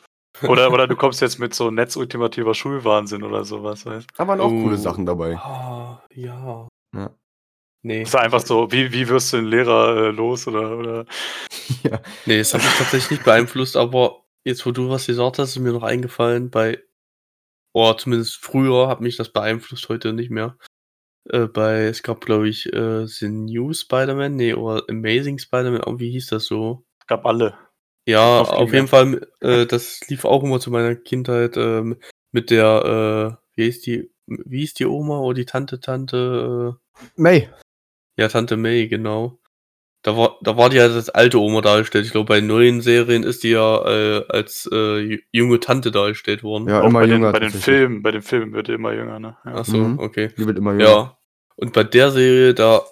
[0.42, 4.50] Oder, oder du kommst jetzt mit so netzultimativer Schulwahnsinn oder sowas, weißt Da waren auch
[4.50, 4.62] oh.
[4.62, 5.36] coole Sachen dabei.
[5.36, 6.68] Oh, ja.
[6.94, 7.10] ja.
[7.82, 8.02] Nee.
[8.02, 11.06] Ist einfach so, wie, wie wirst du den Lehrer äh, los oder, oder?
[11.84, 12.00] Ja.
[12.26, 15.58] Nee, das hat mich tatsächlich nicht beeinflusst, aber jetzt, wo du was gesagt hast, ist
[15.58, 16.78] mir noch eingefallen, bei,
[17.72, 20.56] oder zumindest früher hat mich das beeinflusst, heute nicht mehr.
[21.28, 26.10] Äh, bei, es gab, glaube ich, äh, The New Spider-Man, nee, oder Amazing Spider-Man, wie
[26.10, 26.84] hieß das so?
[27.00, 27.56] Es gab alle.
[28.06, 31.98] Ja, auf, auf jeden Fall, äh, das lief auch immer zu meiner Kindheit ähm,
[32.32, 36.76] mit der, äh, wie ist die, wie ist die Oma oder die Tante, Tante?
[36.96, 37.48] Äh, May.
[38.16, 39.38] Ja, Tante May, genau.
[40.02, 42.04] Da war, da war die ja als alte Oma dargestellt.
[42.06, 46.68] Ich glaube, bei neuen Serien ist die ja äh, als äh, junge Tante dargestellt worden.
[46.68, 47.32] Ja, Auch immer bei jünger.
[47.32, 49.36] Den, bei den Filmen, bei den Filmen wird die immer jünger, ne?
[49.44, 49.52] Ja.
[49.56, 50.00] Ach so, mhm.
[50.00, 50.30] okay.
[50.36, 50.84] Die wird immer jünger.
[50.84, 51.18] Ja.
[51.54, 52.82] Und bei der Serie, da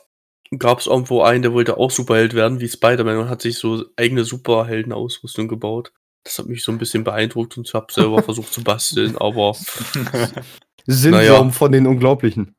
[0.56, 3.84] gab es irgendwo einen, der wollte auch Superheld werden, wie Spider-Man, und hat sich so
[3.96, 5.92] eigene Superheldenausrüstung gebaut.
[6.22, 9.56] Das hat mich so ein bisschen beeindruckt und ich habe selber versucht zu basteln, aber.
[10.86, 11.50] Syndrom naja.
[11.50, 12.54] von den Unglaublichen.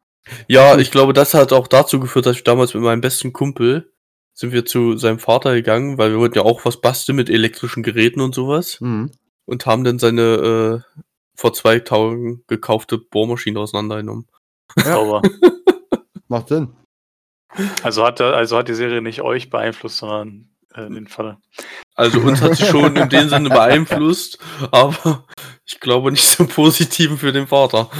[0.47, 3.90] Ja, ich glaube, das hat auch dazu geführt, dass ich damals mit meinem besten Kumpel
[4.41, 7.83] sind wir zu seinem Vater gegangen, weil wir wollten ja auch was basteln mit elektrischen
[7.83, 8.81] Geräten und sowas.
[8.81, 9.11] Mhm.
[9.45, 11.01] Und haben dann seine äh,
[11.35, 14.27] vor zwei Tagen gekaufte Bohrmaschine auseinandergenommen.
[14.83, 15.21] Ja.
[16.27, 16.75] Macht Sinn.
[17.83, 21.37] Also hat, also hat die Serie nicht euch beeinflusst, sondern äh, den Fall.
[21.93, 24.39] Also uns hat sie schon in dem Sinne beeinflusst,
[24.71, 25.25] aber
[25.71, 27.89] ich glaube nicht so positiv für den Vater.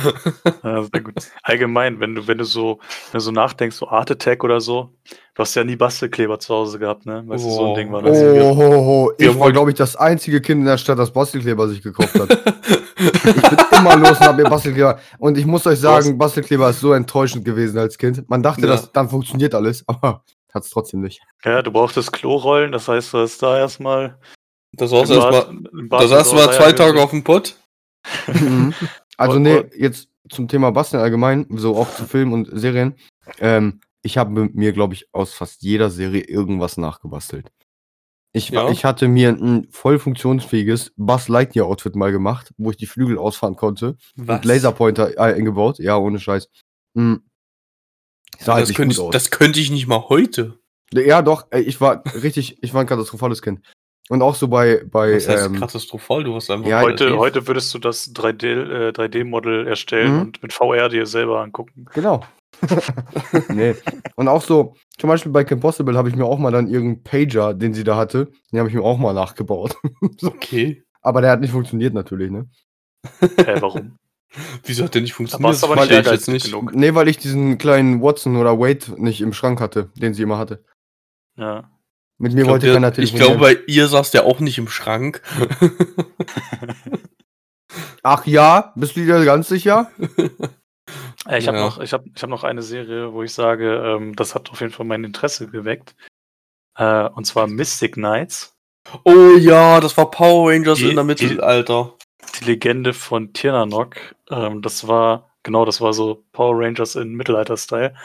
[0.64, 1.16] Ja, sehr gut.
[1.42, 2.80] Allgemein, wenn du, wenn du so,
[3.12, 4.92] wenn du so nachdenkst, so Art Attack oder so,
[5.34, 7.24] du hast ja nie Bastelkleber zu Hause gehabt, ne?
[7.26, 7.48] Weißt oh.
[7.48, 8.18] du, so ein Ding war das.
[8.18, 9.12] Oh, oh, oh.
[9.18, 12.30] Ich war, glaube ich, das einzige Kind in der Stadt, das Bastelkleber sich gekauft hat.
[12.98, 15.00] ich bin immer los und habe mir Bastelkleber.
[15.18, 18.30] Und ich muss euch sagen, Bastelkleber ist so enttäuschend gewesen als Kind.
[18.30, 18.68] Man dachte, ja.
[18.68, 21.22] dass dann funktioniert alles, aber hat es trotzdem nicht.
[21.44, 24.18] Ja, du brauchtest Klorollen, das heißt, du hast da erstmal.
[24.74, 25.48] Das war's erstmal.
[25.90, 27.56] Da saß mal zwei Tage auf dem Pott.
[28.28, 28.74] Mhm.
[29.18, 32.96] also, nee, jetzt zum Thema Basteln allgemein, so auch zu Filmen und Serien.
[33.40, 37.52] Ähm, ich habe mir, glaube ich, aus fast jeder Serie irgendwas nachgebastelt.
[38.34, 38.70] Ich, ja.
[38.70, 43.18] ich hatte mir ein voll funktionsfähiges Buzz Lightyear Outfit mal gemacht, wo ich die Flügel
[43.18, 43.98] ausfahren konnte.
[44.16, 44.38] Was?
[44.38, 45.80] Und Laserpointer eingebaut.
[45.80, 46.48] Ja, ohne Scheiß.
[46.94, 47.24] Mhm.
[48.40, 50.60] Sah halt das, könnte ich, das könnte ich nicht mal heute.
[50.94, 53.62] Ja, doch, ich war richtig, ich war ein katastrophales Kind.
[54.10, 54.84] Und auch so bei.
[54.90, 56.24] bei Was heißt ähm, katastrophal?
[56.24, 56.68] Du hast einfach.
[56.68, 60.22] Ja, heute, heute würdest du das 3D, äh, 3D-Model erstellen mhm.
[60.22, 61.86] und mit VR dir selber angucken.
[61.94, 62.22] Genau.
[63.50, 63.76] nee.
[64.16, 67.04] Und auch so, zum Beispiel bei Kim Possible habe ich mir auch mal dann irgendeinen
[67.04, 69.78] Pager, den sie da hatte, den habe ich mir auch mal nachgebaut.
[70.24, 70.84] Okay.
[71.02, 72.48] Aber der hat nicht funktioniert natürlich, ne?
[73.20, 73.98] Hä, warum?
[74.64, 75.54] Wieso hat der nicht funktioniert?
[75.54, 76.46] Das aber nicht ehrgeizig nicht.
[76.46, 76.74] genug.
[76.76, 80.38] Nee, weil ich diesen kleinen Watson oder Wade nicht im Schrank hatte, den sie immer
[80.38, 80.64] hatte.
[81.38, 81.70] Ja.
[82.22, 83.32] Mit mir wollte keiner telefonieren.
[83.32, 85.24] Ich glaube, bei ihr saß der auch nicht im Schrank.
[88.04, 89.90] Ach ja, bist du dir ganz sicher?
[89.98, 91.66] ich habe ja.
[91.66, 94.62] noch, ich hab, ich hab noch eine Serie, wo ich sage, ähm, das hat auf
[94.62, 95.96] jeden Fall mein Interesse geweckt.
[96.78, 98.56] Äh, und zwar Mystic Knights.
[99.04, 101.96] Oh ja, das war Power Rangers die, in der Mittelalter.
[102.22, 103.96] Die, die Legende von Tirnanok.
[104.30, 107.96] Ähm, das war, genau, das war so Power Rangers in Mittelalter-Style.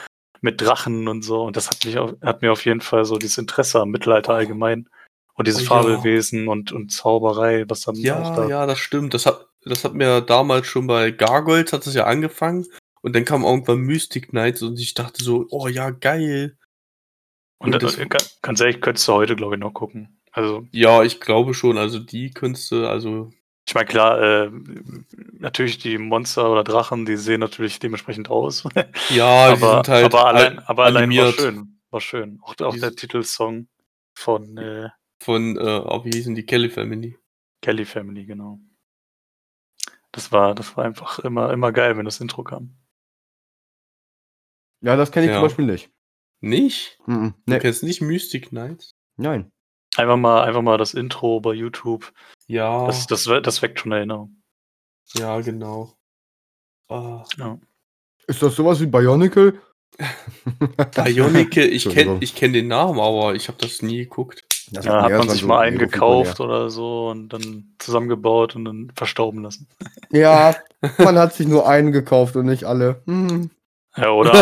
[0.46, 1.42] Mit Drachen und so.
[1.42, 4.88] Und das hat, mich, hat mir auf jeden Fall so dieses Interesse am Mittelalter allgemein.
[5.34, 6.52] Und dieses oh, Fabelwesen ja.
[6.52, 8.48] und, und Zauberei, was dann ja, auch da.
[8.48, 9.12] Ja, das stimmt.
[9.12, 12.64] Das hat, das hat mir damals schon bei Gargoyles hat es ja angefangen.
[13.02, 16.56] Und dann kam irgendwann Mystic Knights und ich dachte so, oh ja, geil.
[17.58, 17.98] Und, und das,
[18.40, 20.20] ganz ehrlich, könntest du heute, glaube ich, noch gucken.
[20.30, 21.76] Also, ja, ich glaube schon.
[21.76, 23.32] Also die könntest du, also.
[23.68, 24.50] Ich meine, klar, äh,
[25.32, 28.64] natürlich die Monster oder Drachen, die sehen natürlich dementsprechend aus.
[29.10, 31.80] Ja, aber, sind halt aber allein, aber allein war schön.
[31.90, 32.38] War schön.
[32.42, 33.68] Auch, auch der Titelsong
[34.14, 34.88] von äh,
[35.22, 37.18] von, äh, oh, wie hießen die Kelly Family?
[37.62, 38.60] Kelly Family, genau.
[40.12, 42.76] Das war, das war einfach immer, immer geil, wenn das Intro kam.
[44.82, 45.38] Ja, das kenne ich ja.
[45.38, 45.90] zum Beispiel nicht.
[46.40, 46.98] Nicht?
[47.06, 47.54] Mm -mm, nee.
[47.54, 48.94] Du kennst nicht Mystic Knights?
[49.16, 49.50] Nein.
[49.96, 52.12] Einfach mal, einfach mal das Intro bei YouTube.
[52.46, 52.86] Ja.
[52.86, 54.42] Das, das, das weckt schon Erinnerung.
[55.14, 55.96] Ja, genau.
[56.88, 57.22] Oh.
[57.36, 57.58] Ja.
[58.26, 59.60] Ist das sowas wie Bionicle?
[60.94, 64.44] Bionicle, ich kenne ich kenn den Namen, aber ich habe das nie geguckt.
[64.72, 68.64] Das ja, hat man sich so mal einen gekauft oder so und dann zusammengebaut und
[68.64, 69.68] dann verstauben lassen.
[70.12, 70.54] Ja,
[70.98, 73.02] man hat sich nur einen gekauft und nicht alle.
[73.06, 73.50] Hm.
[73.96, 74.32] Ja, oder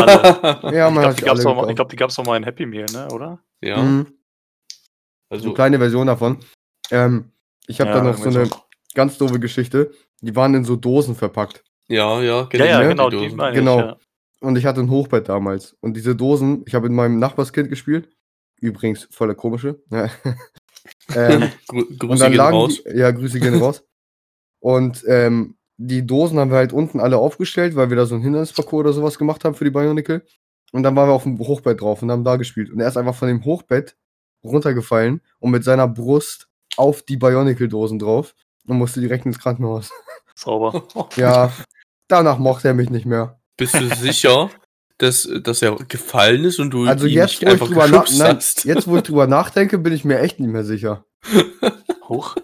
[0.62, 0.76] alle.
[0.76, 2.86] ja, man ich glaube, die, gab's glaub, die gab es noch mal in Happy Meal,
[2.92, 3.38] ne, oder?
[3.62, 3.78] Ja.
[3.78, 4.06] Mhm.
[5.30, 6.38] Also eine kleine Version davon.
[6.90, 7.32] Ähm,
[7.66, 8.56] ich habe ja, da noch so eine so.
[8.94, 9.92] ganz doofe Geschichte.
[10.20, 11.64] Die waren in so Dosen verpackt.
[11.88, 12.64] Ja, ja, genau.
[12.64, 13.78] Ja, ja, genau, die, die genau.
[13.78, 13.96] Ich, ja.
[14.40, 15.76] Und ich hatte ein Hochbett damals.
[15.80, 18.08] Und diese Dosen, ich habe in meinem Nachbarskind gespielt
[18.64, 19.82] Übrigens voller komische.
[21.14, 22.82] ähm, Grüße und dann gehen lagen raus.
[22.82, 23.84] Die, ja, Grüße gehen raus.
[24.60, 28.22] Und ähm, die Dosen haben wir halt unten alle aufgestellt, weil wir da so ein
[28.22, 30.24] Hindernisparcours oder sowas gemacht haben für die Bionicle.
[30.72, 32.70] Und dann waren wir auf dem Hochbett drauf und haben da gespielt.
[32.70, 33.96] Und er ist einfach von dem Hochbett
[34.42, 38.34] runtergefallen und mit seiner Brust auf die Bionicle-Dosen drauf
[38.66, 39.90] und musste direkt ins Krankenhaus.
[40.34, 40.86] Sauber.
[41.16, 41.52] ja,
[42.08, 43.40] danach mochte er mich nicht mehr.
[43.56, 44.50] Bist du sicher?
[44.98, 48.38] dass, dass er gefallen ist und du also ihn jetzt, nicht einfach drüber na, nein,
[48.62, 51.04] Jetzt, wo ich drüber nachdenke, bin ich mir echt nicht mehr sicher.
[52.08, 52.36] Hoch.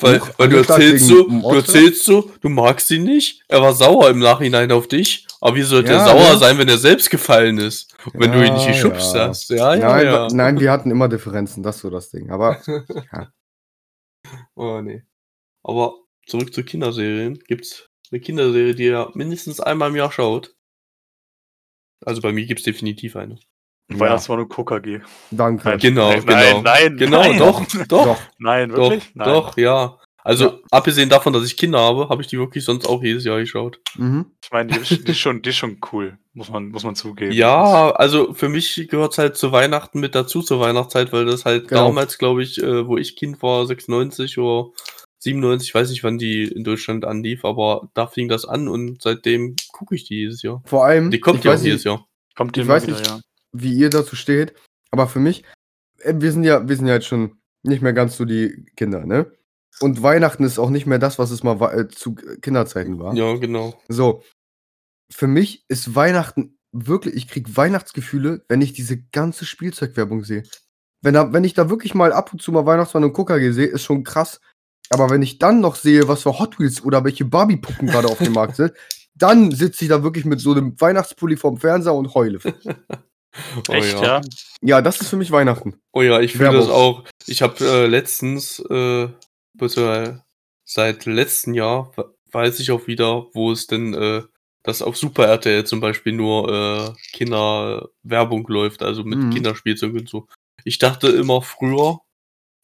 [0.00, 3.42] weil, weil du erzählst so, du erzählst so, du magst ihn nicht.
[3.48, 5.26] Er war sauer im Nachhinein auf dich.
[5.40, 6.36] Aber wie sollte ja, er sauer ja.
[6.36, 7.96] sein, wenn er selbst gefallen ist?
[8.06, 9.48] Und wenn ja, du ihn nicht geschubst hast?
[9.50, 10.28] Ja, ja, nein, ja.
[10.30, 12.30] nein, wir hatten immer Differenzen, das ist so das Ding.
[12.30, 12.60] Aber
[13.12, 13.32] ja.
[14.54, 15.02] Oh nee.
[15.62, 15.94] Aber
[16.26, 17.38] zurück zu Kinderserien.
[17.46, 20.54] Gibt's eine Kinderserie, die ihr mindestens einmal im Jahr schaut.
[22.04, 23.38] Also bei mir gibt es definitiv eine.
[23.88, 25.00] Weihnachtsmann und KKG.
[25.30, 25.68] Danke.
[25.68, 26.62] Nein, genau, nein, genau.
[26.62, 27.38] Nein, genau, nein.
[27.38, 28.20] doch, doch, doch.
[28.38, 29.04] Nein, wirklich?
[29.08, 29.28] Doch, nein.
[29.28, 29.98] doch ja.
[30.22, 30.58] Also, ja.
[30.70, 33.80] abgesehen davon, dass ich Kinder habe, habe ich die wirklich sonst auch jedes Jahr geschaut.
[33.96, 34.26] Mhm.
[34.42, 37.32] Ich meine, die, die, ist schon, die ist schon cool, muss man, muss man zugeben.
[37.32, 41.44] Ja, also für mich gehört es halt zu Weihnachten mit dazu, zur Weihnachtszeit, weil das
[41.44, 41.86] halt genau.
[41.86, 44.70] damals, glaube ich, äh, wo ich Kind war, 96 oder
[45.20, 49.02] 97, ich weiß nicht, wann die in Deutschland anlief, aber da fing das an und
[49.02, 50.62] seitdem gucke ich die jedes Jahr.
[50.64, 52.06] Vor allem, die kommt ja auch jedes Jahr.
[52.36, 53.20] Kommt ich weiß wieder, nicht, ja.
[53.52, 54.54] wie ihr dazu steht,
[54.90, 55.44] aber für mich,
[55.98, 59.04] äh, wir sind ja, wir sind ja jetzt schon nicht mehr ganz so die Kinder,
[59.04, 59.30] ne?
[59.78, 63.14] Und Weihnachten ist auch nicht mehr das, was es mal äh, zu Kinderzeiten war.
[63.14, 63.74] Ja, genau.
[63.88, 64.22] So.
[65.12, 70.44] Für mich ist Weihnachten wirklich, ich kriege Weihnachtsgefühle, wenn ich diese ganze Spielzeugwerbung sehe.
[71.02, 73.66] Wenn, da, wenn ich da wirklich mal ab und zu mal Weihnachtsmann und Gucker sehe,
[73.66, 74.40] ist schon krass,
[74.90, 78.18] aber wenn ich dann noch sehe, was für Hot Wheels oder welche Barbie-Puppen gerade auf
[78.18, 78.72] dem Markt sind,
[79.14, 82.40] dann sitze ich da wirklich mit so einem Weihnachtspulli vorm Fernseher und heule.
[83.68, 84.02] oh, Echt, ja.
[84.02, 84.20] ja?
[84.62, 85.80] Ja, das ist für mich Weihnachten.
[85.92, 87.04] Oh ja, ich fühle das auch.
[87.26, 89.08] Ich habe äh, letztens, äh,
[89.54, 90.24] bitte
[90.64, 91.92] seit letztem Jahr,
[92.32, 94.22] weiß ich auch wieder, wo es denn, äh,
[94.62, 99.30] dass auf Super RTL zum Beispiel nur äh, Kinderwerbung läuft, also mit mhm.
[99.30, 100.26] Kinderspielzeug und so.
[100.64, 102.00] Ich dachte immer früher,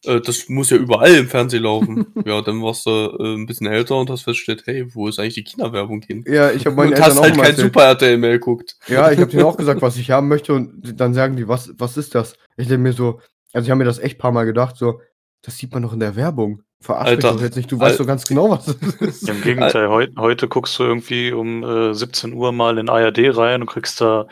[0.05, 2.07] äh, das muss ja überall im Fernsehen laufen.
[2.25, 5.35] ja, dann warst du äh, ein bisschen älter und hast festgestellt, hey, wo ist eigentlich
[5.35, 6.25] die Kinderwerbung hin?
[6.27, 8.77] Ja, ich habe meinen und hast halt kein Super RTL mehr geguckt.
[8.89, 11.73] Ja, ich habe denen auch gesagt, was ich haben möchte und dann sagen die, was,
[11.79, 12.35] was ist das?
[12.57, 13.21] Ich denke mir so,
[13.53, 15.01] also ich habe mir das echt paar Mal gedacht, so,
[15.43, 16.63] das sieht man doch in der Werbung.
[16.87, 17.87] Verarsch mich doch jetzt nicht, du Alter.
[17.87, 19.29] weißt doch ganz genau, was das ist.
[19.29, 23.63] Im Gegenteil, heu heute guckst du irgendwie um äh, 17 Uhr mal in ARD rein
[23.63, 24.29] und kriegst da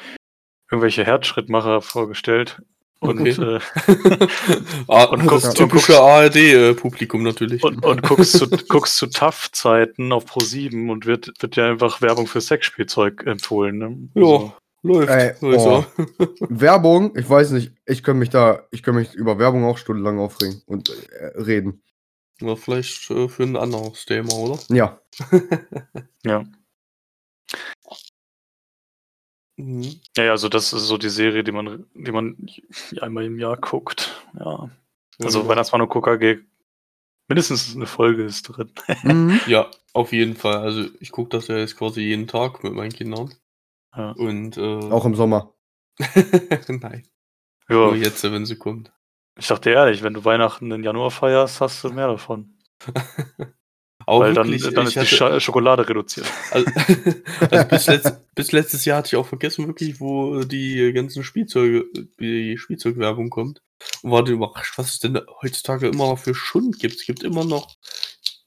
[0.70, 2.62] irgendwelche Herzschrittmacher vorgestellt
[3.00, 3.56] Und, okay.
[3.56, 3.58] äh,
[4.88, 7.62] ah, und guckst, das typische ARD-Publikum natürlich.
[7.64, 12.28] Und, und guckst, zu, guckst zu TAF-Zeiten auf Pro7 und wird, wird ja einfach Werbung
[12.28, 13.78] für Sexspielzeug empfohlen.
[13.78, 14.08] Ne?
[14.14, 14.52] Ja, also.
[14.82, 15.10] läuft.
[15.10, 15.84] Ey, oh.
[16.48, 20.20] Werbung, ich weiß nicht, ich könnte mich da, ich könnte mich über Werbung auch stundenlang
[20.20, 21.82] aufregen und äh, reden.
[22.40, 24.58] Ja, vielleicht äh, für ein anderes Thema, oder?
[24.68, 25.00] Ja.
[26.24, 26.44] ja.
[29.56, 30.00] Mhm.
[30.16, 32.36] Ja, also das ist so die Serie, die man, die man
[33.00, 34.24] einmal im Jahr guckt.
[34.38, 34.70] Ja.
[35.22, 35.48] Also ja.
[35.48, 36.40] Weihnachtsmann und KKG,
[37.28, 38.70] mindestens eine Folge ist drin.
[39.04, 39.40] Mhm.
[39.46, 40.58] ja, auf jeden Fall.
[40.58, 43.32] Also ich gucke das ja jetzt quasi jeden Tag mit meinen Kindern.
[43.96, 44.10] Ja.
[44.10, 45.54] Und äh, auch im Sommer.
[46.68, 47.06] Nein.
[47.68, 47.76] Ja.
[47.76, 48.92] Nur jetzt, wenn sie kommt.
[49.38, 52.54] Ich dachte ehrlich, wenn du Weihnachten im Januar feierst, hast du mehr davon.
[54.06, 56.26] Auch Weil wirklich, dann, dann ist hatte, die Schokolade reduziert.
[56.50, 56.70] Also,
[57.50, 61.86] also bis, letzt, bis, letztes Jahr hatte ich auch vergessen, wirklich, wo die ganzen Spielzeuge,
[62.20, 63.62] die Spielzeugwerbung kommt.
[64.02, 66.96] Und war überrascht, was es denn heutzutage immer noch für Schund gibt.
[66.96, 67.76] Es gibt immer noch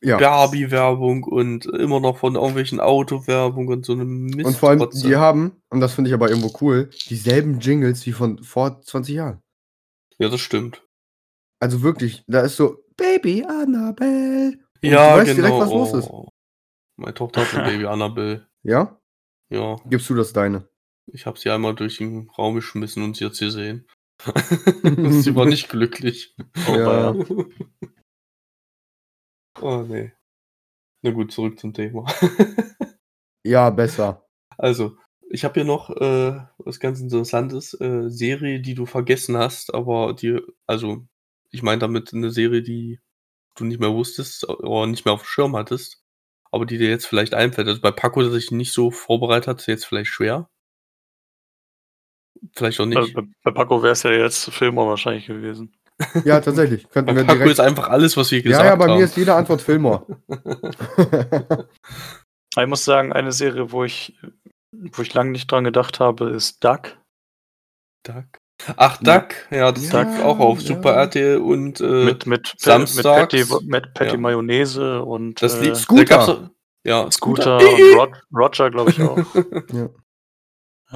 [0.01, 0.17] ja.
[0.17, 4.45] Barbie-Werbung und immer noch von irgendwelchen Auto-Werbung und so eine Mist.
[4.45, 8.11] Und vor allem, die haben, und das finde ich aber irgendwo cool, dieselben Jingles wie
[8.11, 9.41] von vor 20 Jahren.
[10.19, 10.83] Ja, das stimmt.
[11.59, 15.47] Also wirklich, da ist so Baby Annabelle und ja, du weißt genau.
[15.47, 16.09] direkt, was los ist.
[16.09, 16.29] Oh.
[16.97, 18.47] Meine Tochter hat ein Baby Annabelle.
[18.63, 18.99] Ja?
[19.49, 19.77] Ja.
[19.85, 20.67] Gibst du das deine?
[21.11, 23.87] Ich habe sie einmal durch den Raum geschmissen und sie hat sie gesehen.
[24.23, 26.35] sie war nicht glücklich.
[26.67, 27.11] Oh, ja.
[29.61, 30.11] oh nee.
[31.03, 32.05] Na gut, zurück zum Thema.
[33.45, 34.27] ja, besser.
[34.57, 34.97] Also,
[35.29, 37.73] ich habe hier noch äh, was ganz Interessantes.
[37.79, 41.05] Äh, Serie, die du vergessen hast, aber die, also,
[41.51, 42.99] ich meine damit eine Serie, die
[43.55, 46.03] du nicht mehr wusstest oder nicht mehr auf dem Schirm hattest,
[46.51, 47.67] aber die dir jetzt vielleicht einfällt.
[47.67, 50.49] Also bei Paco, der sich nicht so vorbereitet hat, ist jetzt vielleicht schwer.
[52.55, 53.13] Vielleicht auch nicht.
[53.13, 55.75] Bei, bei Paco wäre es ja jetzt Filmer wahrscheinlich gewesen.
[56.23, 56.87] Ja, tatsächlich.
[56.91, 57.51] Könnten bei Paco direkt...
[57.51, 58.67] ist einfach alles, was wir gesagt haben.
[58.67, 58.99] Ja, ja, bei haben.
[58.99, 60.05] mir ist jede Antwort Filmer.
[62.57, 64.15] ich muss sagen, eine Serie, wo ich,
[64.93, 66.97] wo ich lange nicht dran gedacht habe, ist Duck.
[68.03, 68.25] Duck?
[68.75, 70.67] Ach, Duck, ja, das ja, Duck auch auf ja.
[70.67, 73.33] Super RTL und äh, mit, mit, Samstags.
[73.33, 74.17] mit Patty, mit Patty ja.
[74.17, 76.49] Mayonnaise und das äh, Scooter.
[76.83, 79.17] ja, Scooter und Rod, Roger, glaube ich auch.
[79.73, 79.89] ja.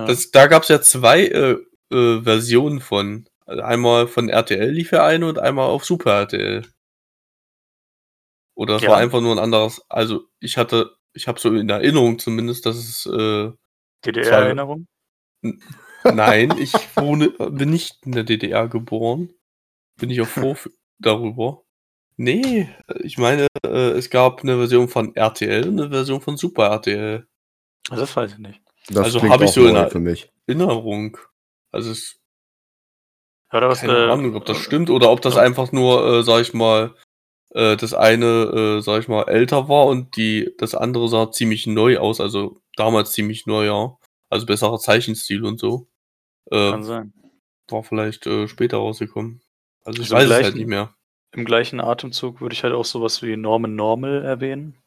[0.05, 1.57] Das, da gab es ja zwei äh,
[1.91, 3.27] äh, Versionen von.
[3.45, 6.65] Also einmal von RTL lief ja eine und einmal auf Super RTL.
[8.55, 9.81] Oder es war einfach nur ein anderes.
[9.89, 13.51] Also ich hatte, ich habe so in Erinnerung zumindest, dass es äh,
[14.05, 14.87] DDR-Erinnerung?
[16.03, 19.33] Nein, ich wohne, bin nicht in der DDR geboren.
[19.97, 20.55] Bin ich auch froh
[20.99, 21.63] darüber.
[22.17, 26.67] Nee, ich meine, äh, es gab eine Version von RTL und eine Version von Super
[26.67, 27.27] RTL.
[27.89, 28.61] Das weiß ich nicht.
[28.89, 31.17] Das also habe ich so in Erinnerung.
[31.71, 32.21] Also es
[33.51, 35.41] ja, was, keine äh, Ahnung, ob das stimmt oder ob das ja.
[35.41, 36.95] einfach nur, äh, sag ich mal,
[37.53, 41.67] äh, das eine, äh, sag ich mal, älter war und die, das andere sah ziemlich
[41.67, 43.97] neu aus, also damals ziemlich neu, ja.
[44.29, 45.87] Also besserer Zeichenstil und so.
[46.49, 47.13] Äh, Kann sein.
[47.69, 49.41] War vielleicht äh, später rausgekommen.
[49.83, 50.95] Also ich also weiß gleichen, es halt nicht mehr.
[51.33, 54.77] Im gleichen Atemzug würde ich halt auch sowas wie Norman Normal erwähnen.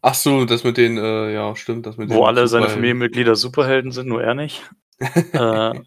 [0.00, 3.90] Ach so, das mit den, äh, ja, stimmt, das mit Wo alle seine Familienmitglieder Superhelden
[3.90, 4.70] sind, nur er nicht.
[5.00, 5.80] äh,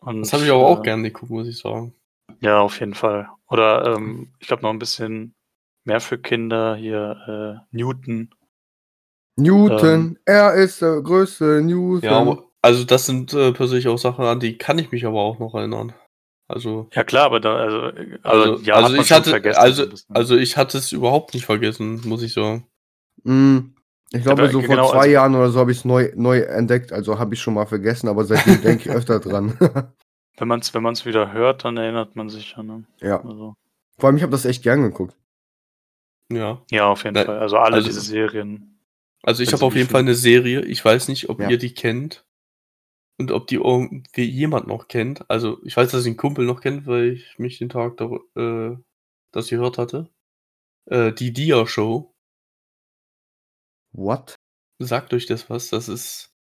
[0.00, 1.94] und, das habe ich aber auch äh, gerne geguckt, muss ich sagen.
[2.42, 3.28] Ja, auf jeden Fall.
[3.48, 5.34] Oder ähm, ich glaube noch ein bisschen
[5.84, 8.34] mehr für Kinder hier, äh, Newton.
[9.36, 12.02] Newton, ähm, er ist der größte Newton.
[12.02, 15.38] Ja, also das sind äh, persönlich auch Sachen, an die kann ich mich aber auch
[15.38, 15.94] noch erinnern.
[16.48, 17.80] Also ja klar, aber da also
[18.22, 22.22] also, also ja, also ich hatte also also ich hatte es überhaupt nicht vergessen, muss
[22.22, 22.66] ich sagen.
[23.22, 23.58] Mm,
[24.10, 26.40] ich glaube, so genau, vor zwei also, Jahren oder so habe ich es neu, neu
[26.40, 29.56] entdeckt, also habe ich schon mal vergessen, aber seitdem denke ich öfter dran.
[30.36, 32.62] Wenn man es wenn man's wieder hört, dann erinnert man sich ja.
[32.62, 32.84] Ne?
[33.00, 33.22] Ja.
[33.22, 33.56] Also.
[33.98, 35.16] Vor allem, ich habe das echt gern geguckt.
[36.30, 36.62] Ja.
[36.70, 37.38] Ja, auf jeden Na, Fall.
[37.38, 38.78] Also alle also, diese Serien.
[39.22, 41.50] Also ich habe auf jeden Fall eine Serie, ich weiß nicht, ob ja.
[41.50, 42.24] ihr die kennt.
[43.18, 45.30] Und ob die irgendwie jemand noch kennt.
[45.30, 48.10] Also, ich weiß, dass ich einen Kumpel noch kennt, weil ich mich den Tag da,
[48.34, 48.76] äh,
[49.30, 50.08] das gehört hatte.
[50.86, 52.12] Äh, die Dia-Show.
[53.92, 54.34] What?
[54.78, 55.68] Sagt euch das was?
[55.68, 56.34] Das ist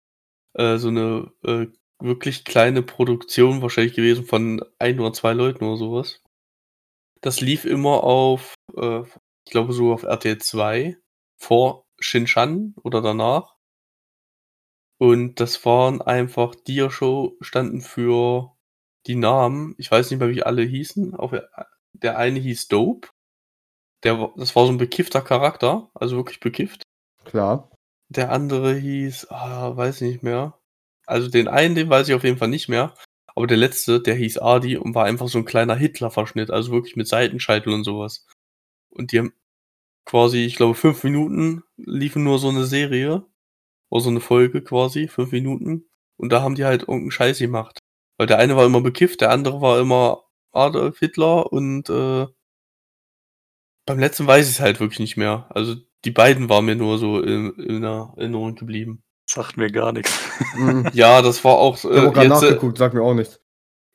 [0.55, 1.67] äh, so eine äh,
[2.01, 6.23] wirklich kleine Produktion wahrscheinlich gewesen von ein oder zwei Leuten oder sowas.
[7.21, 10.97] Das lief immer auf, äh, ich glaube so auf RTL 2
[11.37, 13.57] vor Shinshan oder danach.
[14.99, 18.55] Und das waren einfach Dia-Show standen für
[19.07, 19.75] die Namen.
[19.79, 21.15] Ich weiß nicht mehr, wie alle hießen.
[21.15, 21.35] Auch
[21.93, 23.09] der eine hieß Dope.
[24.03, 26.83] Der, das war so ein bekiffter Charakter, also wirklich bekifft.
[27.25, 27.71] Klar.
[28.09, 30.60] Der andere hieß, ah, weiß ich nicht mehr.
[31.11, 32.95] Also den einen, den weiß ich auf jeden Fall nicht mehr.
[33.35, 36.97] Aber der letzte, der hieß Adi und war einfach so ein kleiner Hitler-Verschnitt, also wirklich
[36.97, 38.27] mit Seitenscheitel und sowas.
[38.91, 39.33] Und die haben
[40.07, 43.27] quasi, ich glaube, fünf Minuten liefen nur so eine Serie.
[43.91, 45.89] Oder so eine Folge quasi, fünf Minuten.
[46.17, 47.79] Und da haben die halt irgendeinen Scheiß gemacht.
[48.19, 52.27] Weil der eine war immer bekifft, der andere war immer Adolf Hitler und äh,
[53.87, 55.47] beim letzten weiß ich es halt wirklich nicht mehr.
[55.51, 59.03] Also die beiden waren mir nur so in, in Erinnerung geblieben.
[59.33, 60.12] Sagt mir gar nichts.
[60.57, 60.91] Mhm.
[60.93, 61.85] ja, das war auch.
[61.85, 63.41] Äh, ich hab auch jetzt, äh, nachgeguckt, sagt mir auch nichts.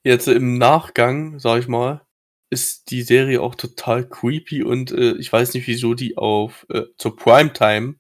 [0.05, 2.05] Jetzt im Nachgang, sag ich mal,
[2.49, 6.83] ist die Serie auch total creepy und äh, ich weiß nicht, wieso die auf äh,
[6.97, 7.95] zur Primetime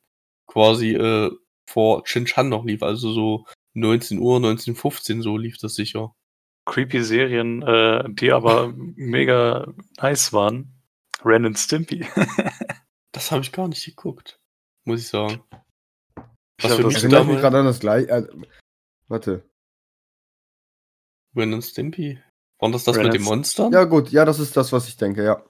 [0.47, 1.29] quasi äh,
[1.65, 2.81] vor Chan noch lief.
[2.81, 6.15] Also so 19 Uhr, 1915 so lief das sicher.
[6.63, 10.71] Creepy Serien, äh, die aber mega nice waren.
[11.25, 12.07] Ren and Stimpy.
[13.11, 14.39] das habe ich gar nicht geguckt,
[14.85, 15.43] muss ich sagen.
[16.61, 18.09] Was ich für mich mich gerade an das gleiche.
[18.09, 18.27] Äh,
[19.07, 19.49] warte.
[21.35, 22.19] Ren and Stimpy?
[22.59, 23.73] War das das Ren mit den Monstern?
[23.73, 25.43] Ja, gut, ja, das ist das, was ich denke, ja.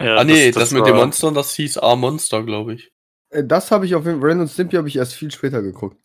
[0.00, 2.92] ja ah, nee, das, das, das mit den Monstern, das hieß A-Monster, glaube ich.
[3.30, 5.62] Äh, das habe ich auf jeden Fall, Ren und Stimpy habe ich erst viel später
[5.62, 5.96] geguckt.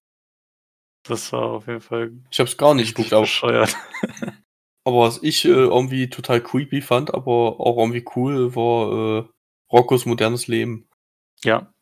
[1.04, 2.12] Das war auf jeden Fall.
[2.30, 3.24] Ich habe es gar nicht geguckt, aber.
[3.24, 3.76] Bescheuert.
[4.86, 9.30] aber was ich äh, irgendwie total creepy fand, aber auch irgendwie cool, war äh,
[9.72, 10.88] Roccos modernes Leben.
[11.44, 11.74] Ja.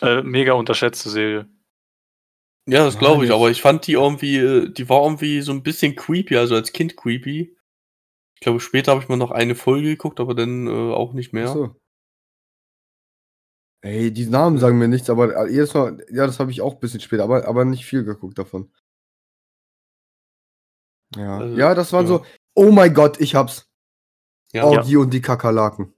[0.00, 1.48] Äh, mega unterschätzte Serie.
[2.70, 5.62] Ja, das glaube ich, aber ich fand die irgendwie, äh, die war irgendwie so ein
[5.62, 7.56] bisschen creepy, also als Kind creepy.
[8.34, 11.32] Ich glaube, später habe ich mal noch eine Folge geguckt, aber dann äh, auch nicht
[11.32, 11.48] mehr.
[11.48, 11.76] Ach so.
[13.80, 16.74] Ey, die Namen sagen mir nichts, aber äh, jedes Mal, ja, das habe ich auch
[16.74, 18.70] ein bisschen später, aber, aber nicht viel geguckt davon.
[21.16, 22.08] Ja, also, ja, das waren ja.
[22.08, 23.66] so, oh mein Gott, ich hab's.
[24.52, 24.98] Ja, Augie ja.
[24.98, 25.94] und die Kakerlaken.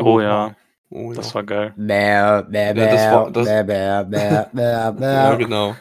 [0.00, 0.56] Oh, oh ja.
[0.90, 1.72] Oh, das war geil.
[1.76, 5.04] Bäh, bäh, bäh, ja, das war, das, bäh, bäh, bäh, bäh, bäh.
[5.04, 5.76] ja, genau.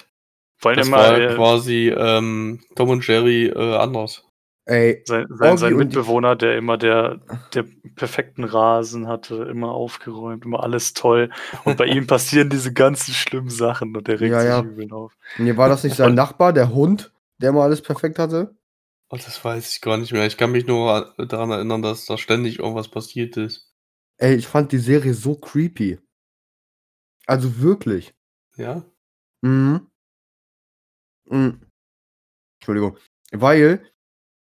[0.57, 4.24] Vor allem das war äh, quasi ähm, Tom und Jerry äh, anders.
[4.66, 7.22] Ey, sein, sein, sein Mitbewohner, der immer der,
[7.55, 11.32] der perfekten Rasen hatte, immer aufgeräumt, immer alles toll.
[11.64, 14.62] Und bei ihm passieren diese ganzen schlimmen Sachen und der regt ja, sich ja.
[14.62, 15.18] übel auf.
[15.39, 18.55] Nee, war das nicht sein Nachbar, der Hund, der immer alles perfekt hatte?
[19.10, 20.28] Oh, das weiß ich gar nicht mehr.
[20.28, 23.68] Ich kann mich nur daran erinnern, dass da ständig irgendwas passiert ist.
[24.20, 25.97] Ey, ich fand die Serie so creepy.
[27.26, 28.13] Also wirklich.
[28.57, 28.84] Ja?
[29.41, 29.88] Mhm.
[31.26, 31.61] mhm.
[32.59, 32.97] Entschuldigung.
[33.32, 33.86] Weil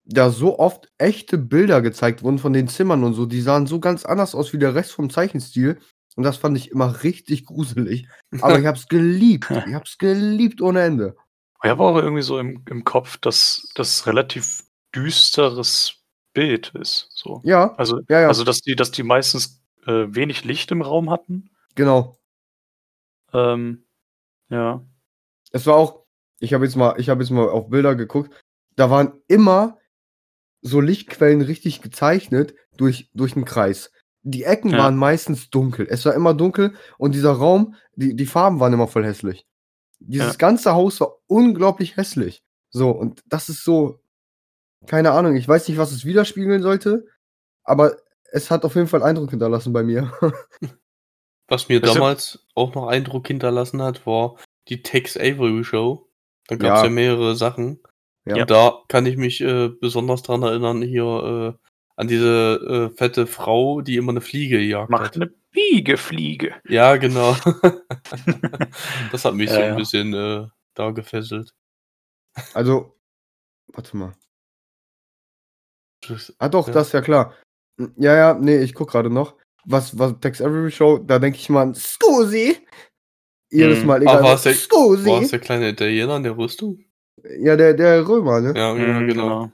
[0.05, 3.25] da so oft echte Bilder gezeigt wurden von den Zimmern und so.
[3.25, 5.79] Die sahen so ganz anders aus wie der Rest vom Zeichenstil.
[6.17, 8.07] Und das fand ich immer richtig gruselig.
[8.43, 9.49] Aber ich hab's geliebt.
[9.67, 11.17] Ich hab's geliebt ohne Ende.
[11.63, 14.65] Ich habe auch irgendwie so im, im Kopf, dass das relativ
[14.95, 16.03] düsteres
[16.35, 17.09] Bild ist.
[17.15, 17.41] So.
[17.45, 17.75] Ja.
[17.77, 18.29] Also, ja, ja.
[18.29, 21.51] also dass die, dass die meistens äh, wenig Licht im Raum hatten.
[21.75, 22.17] Genau.
[23.33, 23.85] Ähm,
[24.49, 24.85] ja.
[25.53, 26.05] Es war auch,
[26.39, 28.33] ich habe jetzt mal, ich habe jetzt mal auf Bilder geguckt,
[28.77, 29.79] da waren immer
[30.61, 33.91] so Lichtquellen richtig gezeichnet durch, durch einen Kreis.
[34.23, 34.79] Die Ecken ja.
[34.79, 35.87] waren meistens dunkel.
[35.91, 39.47] Es war immer dunkel und dieser Raum, die, die Farben waren immer voll hässlich.
[39.99, 40.39] Dieses ja.
[40.39, 42.43] ganze Haus war unglaublich hässlich.
[42.71, 44.01] So, und das ist so,
[44.87, 47.07] keine Ahnung, ich weiß nicht, was es widerspiegeln sollte,
[47.65, 47.97] aber
[48.33, 50.13] es hat auf jeden Fall Eindruck hinterlassen bei mir.
[51.49, 54.37] was mir damals auch noch Eindruck hinterlassen hat, war
[54.69, 56.09] die Tex Avery Show.
[56.49, 56.85] Da gab es ja.
[56.87, 57.81] ja mehrere Sachen.
[58.25, 58.37] Ja.
[58.37, 63.27] Und da kann ich mich äh, besonders dran erinnern, hier äh, an diese äh, fette
[63.27, 66.55] Frau, die immer eine Fliege jagt Macht eine Biegefliege.
[66.69, 67.37] Ja, genau.
[69.13, 71.55] das hat mich so ein bisschen äh, da gefesselt.
[72.55, 72.99] Also,
[73.67, 74.15] warte mal.
[76.39, 76.73] ah doch, ja.
[76.73, 77.35] das ist ja klar.
[77.97, 79.37] Ja, ja, nee, ich guck gerade noch.
[79.65, 82.57] Was, was Tex Avery Show, da denke ich mal an Scusi.
[83.51, 83.87] Jedes hm.
[83.87, 84.19] Mal, egal.
[84.19, 86.85] Ah, war es der, war es der kleine Italiener in der Rüstung?
[87.39, 88.55] Ja, der, der Römer, ne?
[88.57, 89.29] Ja, ja mhm, genau.
[89.29, 89.53] genau.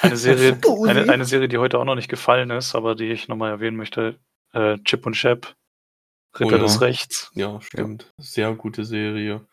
[0.00, 3.28] Eine Serie, eine, eine Serie, die heute auch noch nicht gefallen ist, aber die ich
[3.28, 4.18] nochmal erwähnen möchte:
[4.52, 5.54] äh, Chip und Chap,
[6.38, 6.62] Ritter oh, ja.
[6.62, 7.30] des Rechts.
[7.34, 8.12] Ja, stimmt.
[8.18, 8.24] Ja.
[8.24, 9.46] Sehr gute Serie.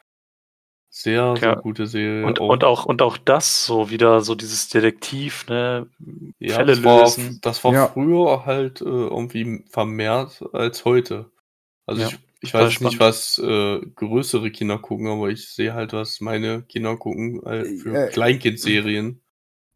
[1.01, 1.55] Sehr, sehr ja.
[1.55, 2.25] gute Serie.
[2.25, 2.49] Und, auch.
[2.49, 5.87] und, auch, und auch das so wieder, so dieses Detektiv, ne?
[6.39, 7.33] Ja, Fälle das lösen.
[7.35, 7.87] War, das war ja.
[7.87, 11.31] früher halt äh, irgendwie vermehrt als heute.
[11.85, 12.93] Also ich ich weiß spannend.
[12.93, 17.63] nicht, was äh, größere Kinder gucken, aber ich sehe halt, was meine Kinder gucken äh,
[17.77, 19.21] für äh, Kleinkindserien.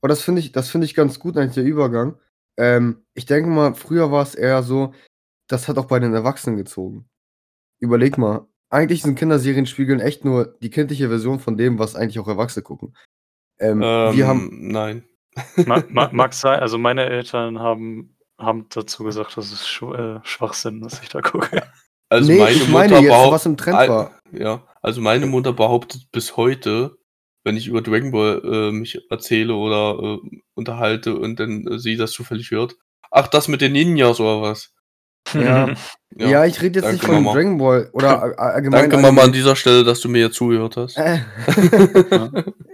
[0.02, 2.18] Aber das finde ich, das finde ich ganz gut eigentlich der Übergang.
[2.58, 4.94] Ähm, ich denke mal, früher war es eher so,
[5.48, 7.06] das hat auch bei den Erwachsenen gezogen.
[7.80, 12.20] Überleg mal, eigentlich sind Kinderserien spiegeln echt nur die kindliche Version von dem, was eigentlich
[12.20, 12.96] auch Erwachsene gucken.
[13.60, 14.50] Ähm, ähm, wir haben.
[14.68, 15.04] Nein.
[15.66, 20.20] Ma ma mag sein, also meine Eltern haben, haben dazu gesagt, das ist Sch äh,
[20.24, 21.64] Schwachsinn, was ich da gucke.
[22.10, 24.20] Also nee, meine ich meine Mutter jetzt, was im Trend war.
[24.32, 26.98] Ja, also meine Mutter behauptet bis heute,
[27.44, 31.96] wenn ich über Dragon Ball äh, mich erzähle oder äh, unterhalte und dann äh, sie
[31.96, 32.76] das zufällig hört.
[33.10, 34.74] Ach, das mit den Ninjas oder was?
[35.34, 35.70] Ja,
[36.16, 37.34] ja, ja ich rede jetzt nicht von Mama.
[37.34, 38.90] Dragon Ball oder allgemein.
[38.90, 40.98] Danke Mama an dieser Stelle, dass du mir zugehört hast.
[40.98, 41.20] Äh.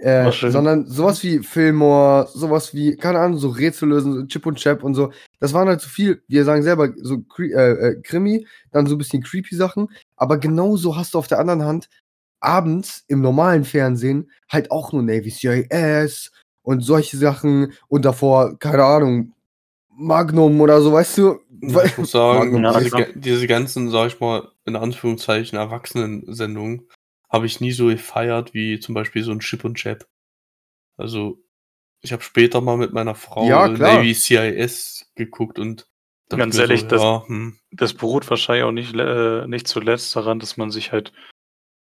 [0.00, 4.58] äh, sondern sowas wie Fillmore, sowas wie, keine Ahnung, so Rätsel lösen, so Chip und
[4.58, 5.12] Chap und so.
[5.38, 8.94] Das waren halt zu so viel, wir sagen selber, so äh, äh, Krimi, dann so
[8.94, 9.88] ein bisschen creepy Sachen.
[10.16, 11.88] Aber genauso hast du auf der anderen Hand
[12.40, 16.32] abends im normalen Fernsehen halt auch nur Navy CIS
[16.62, 19.32] und solche Sachen und davor, keine Ahnung,
[20.00, 21.40] Magnum oder so, weißt du?
[21.62, 26.88] Ja, ich muss sagen, ja, diese, diese, ganzen, sag ich mal, in Anführungszeichen Erwachsenen-Sendungen
[27.28, 30.06] habe ich nie so gefeiert wie zum Beispiel so ein Chip und Chap.
[30.96, 31.42] Also,
[32.00, 35.86] ich habe später mal mit meiner Frau ja, Navy CIS geguckt und
[36.28, 37.58] ganz ehrlich, so, das, ja, hm.
[37.72, 41.12] das beruht wahrscheinlich auch nicht, äh, nicht zuletzt daran, dass man sich halt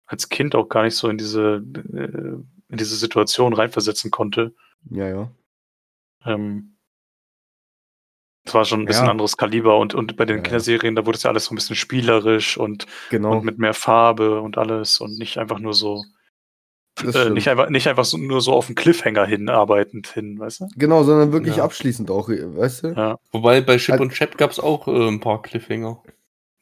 [0.05, 1.63] als Kind auch gar nicht so in diese,
[1.93, 4.53] äh, in diese Situation reinversetzen konnte.
[4.89, 5.31] Ja, ja.
[6.25, 6.72] Ähm,
[8.45, 9.11] es war schon ein bisschen ja.
[9.11, 10.43] anderes Kaliber und, und bei den ja.
[10.43, 13.31] Kinderserien, da wurde es ja alles so ein bisschen spielerisch und, genau.
[13.31, 16.03] und mit mehr Farbe und alles und nicht einfach nur so
[17.01, 20.67] äh, nicht einfach, nicht einfach so, nur so auf den Cliffhanger hinarbeitend hin, weißt du?
[20.75, 21.63] Genau, sondern wirklich ja.
[21.63, 22.87] abschließend auch, weißt du?
[22.89, 23.17] Ja.
[23.31, 26.03] Wobei bei Chip also, und Chap gab es auch äh, ein paar Cliffhanger.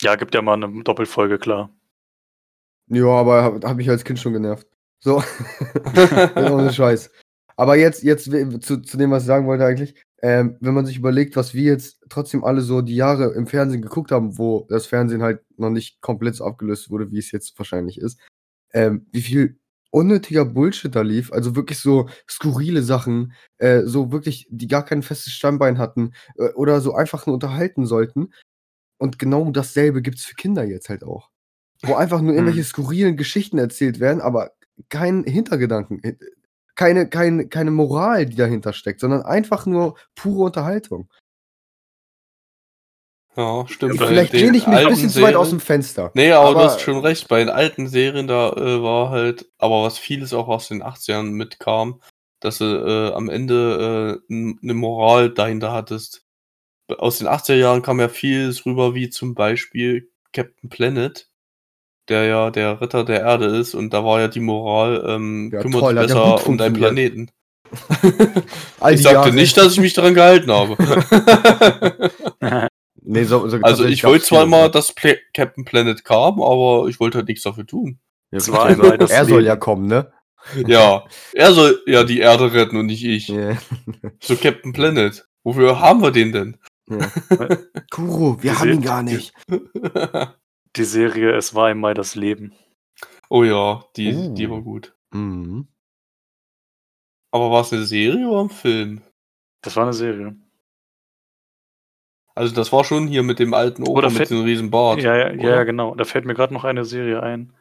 [0.02, 1.70] Ja, gibt ja mal eine Doppelfolge, klar.
[2.88, 4.68] Ja, aber habe hab mich als Kind schon genervt.
[5.00, 5.22] So.
[6.36, 7.12] Ohne Scheiß.
[7.58, 10.98] Aber jetzt, jetzt zu, zu dem, was ich sagen wollte eigentlich, ähm, wenn man sich
[10.98, 14.86] überlegt, was wir jetzt trotzdem alle so die Jahre im Fernsehen geguckt haben, wo das
[14.86, 18.20] Fernsehen halt noch nicht komplett so abgelöst wurde, wie es jetzt wahrscheinlich ist,
[18.74, 19.60] ähm, wie viel
[19.90, 25.04] unnötiger Bullshit da lief, also wirklich so skurrile Sachen, äh, so wirklich, die gar kein
[25.04, 28.32] festes Stammbein hatten äh, oder so einfach nur unterhalten sollten.
[28.98, 31.30] Und genau dasselbe gibt's für Kinder jetzt halt auch.
[31.82, 32.68] Wo einfach nur irgendwelche hm.
[32.68, 34.52] skurrilen Geschichten erzählt werden, aber
[34.90, 36.00] kein Hintergedanken
[36.76, 41.10] keine, keine, keine Moral, die dahinter steckt, sondern einfach nur pure Unterhaltung.
[43.36, 43.98] Ja, stimmt.
[43.98, 46.12] Vielleicht lehne ich mich ein bisschen zu weit aus dem Fenster.
[46.16, 47.30] Nee, aber, aber, du hast schon recht.
[47.30, 51.32] Bei den alten Serien, da äh, war halt, aber was vieles auch aus den 80ern
[51.32, 52.02] mitkam,
[52.42, 56.26] dass du äh, am Ende äh, eine Moral dahinter hattest.
[56.90, 61.31] Aus den 80er Jahren kam ja vieles rüber, wie zum Beispiel Captain Planet
[62.10, 65.62] der ja der Ritter der Erde ist und da war ja die Moral, ähm, ja,
[65.62, 67.32] kümmert toll, besser um deinen Planeten.
[67.72, 69.34] ich sagte Jahre.
[69.34, 70.76] nicht, dass ich mich daran gehalten habe.
[73.02, 77.00] nee, so, so also ich wollte zwar mal, dass Pla Captain Planet kam, aber ich
[77.00, 78.00] wollte halt nichts dafür tun.
[78.32, 80.12] Ja, er soll ja kommen, ne?
[80.66, 83.30] Ja, er soll ja die Erde retten und nicht ich.
[83.30, 83.58] Yeah.
[84.22, 85.28] So Captain Planet.
[85.44, 86.58] Wofür haben wir den denn?
[86.90, 87.12] Ja.
[87.92, 89.34] Kuro, wir haben ihn gar nicht.
[90.76, 92.54] Die Serie Es war einmal das Leben.
[93.30, 94.34] Oh ja, die, uh.
[94.34, 94.96] die war gut.
[95.12, 95.68] Mhm.
[97.32, 99.02] Aber war es eine Serie oder ein Film?
[99.62, 100.36] Das war eine Serie.
[102.36, 105.02] Also das war schon hier mit dem alten Opa mit dem riesen Bart.
[105.02, 105.96] Ja, ja, ja, genau.
[105.96, 107.54] Da fällt mir gerade noch eine Serie ein.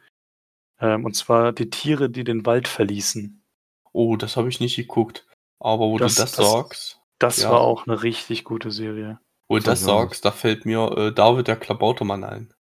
[0.79, 3.43] Ähm, und zwar die Tiere, die den Wald verließen.
[3.91, 5.27] Oh, das habe ich nicht geguckt.
[5.59, 7.01] Aber wo das, du das, das sagst.
[7.19, 7.51] Das ja.
[7.51, 9.19] war auch eine richtig gute Serie.
[9.47, 12.53] Wo du das sagst, da fällt mir äh, David der Klabautermann ein.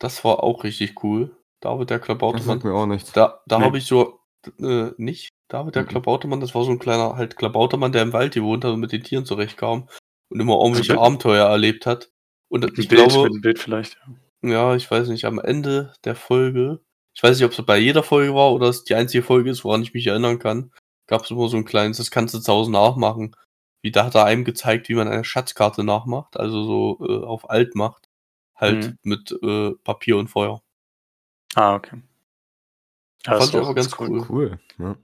[0.00, 1.36] Das war auch richtig cool.
[1.60, 2.58] David der Klabautermann.
[2.58, 3.12] Das mir auch nichts.
[3.12, 3.64] Da, da nee.
[3.64, 4.18] habe ich so,
[4.58, 5.88] äh, nicht David der mhm.
[5.88, 8.92] Klabautermann, das war so ein kleiner halt Klabautermann, der im Wald gewohnt hat und mit
[8.92, 9.88] den Tieren zurechtkam
[10.30, 12.10] und immer irgendwelche also, Abenteuer erlebt hat.
[12.48, 14.00] Und ich Bild, glaube, dem Bild vielleicht.
[14.42, 16.80] Ja, ich weiß nicht, am Ende der Folge,
[17.14, 19.64] ich weiß nicht, ob es bei jeder Folge war oder es die einzige Folge ist,
[19.64, 20.72] woran ich mich erinnern kann,
[21.06, 23.36] gab es immer so ein kleines, das kannst du zu Hause nachmachen.
[23.82, 27.50] Wie da hat er einem gezeigt, wie man eine Schatzkarte nachmacht, also so äh, auf
[27.50, 28.09] alt macht.
[28.60, 28.98] Halt mhm.
[29.02, 30.62] mit äh, Papier und Feuer.
[31.54, 32.02] Ah, okay.
[33.26, 34.26] Ja, fand ich aber ganz cool.
[34.28, 34.58] Cool.
[34.78, 34.96] Ja.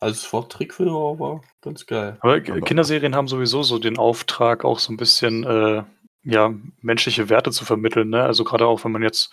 [0.00, 2.18] Als Vortrickfilm aber ganz geil.
[2.20, 5.82] Aber, aber Kinderserien haben sowieso so den Auftrag, auch so ein bisschen äh,
[6.22, 8.10] ja, menschliche Werte zu vermitteln.
[8.10, 8.22] Ne?
[8.22, 9.32] Also gerade auch, wenn man jetzt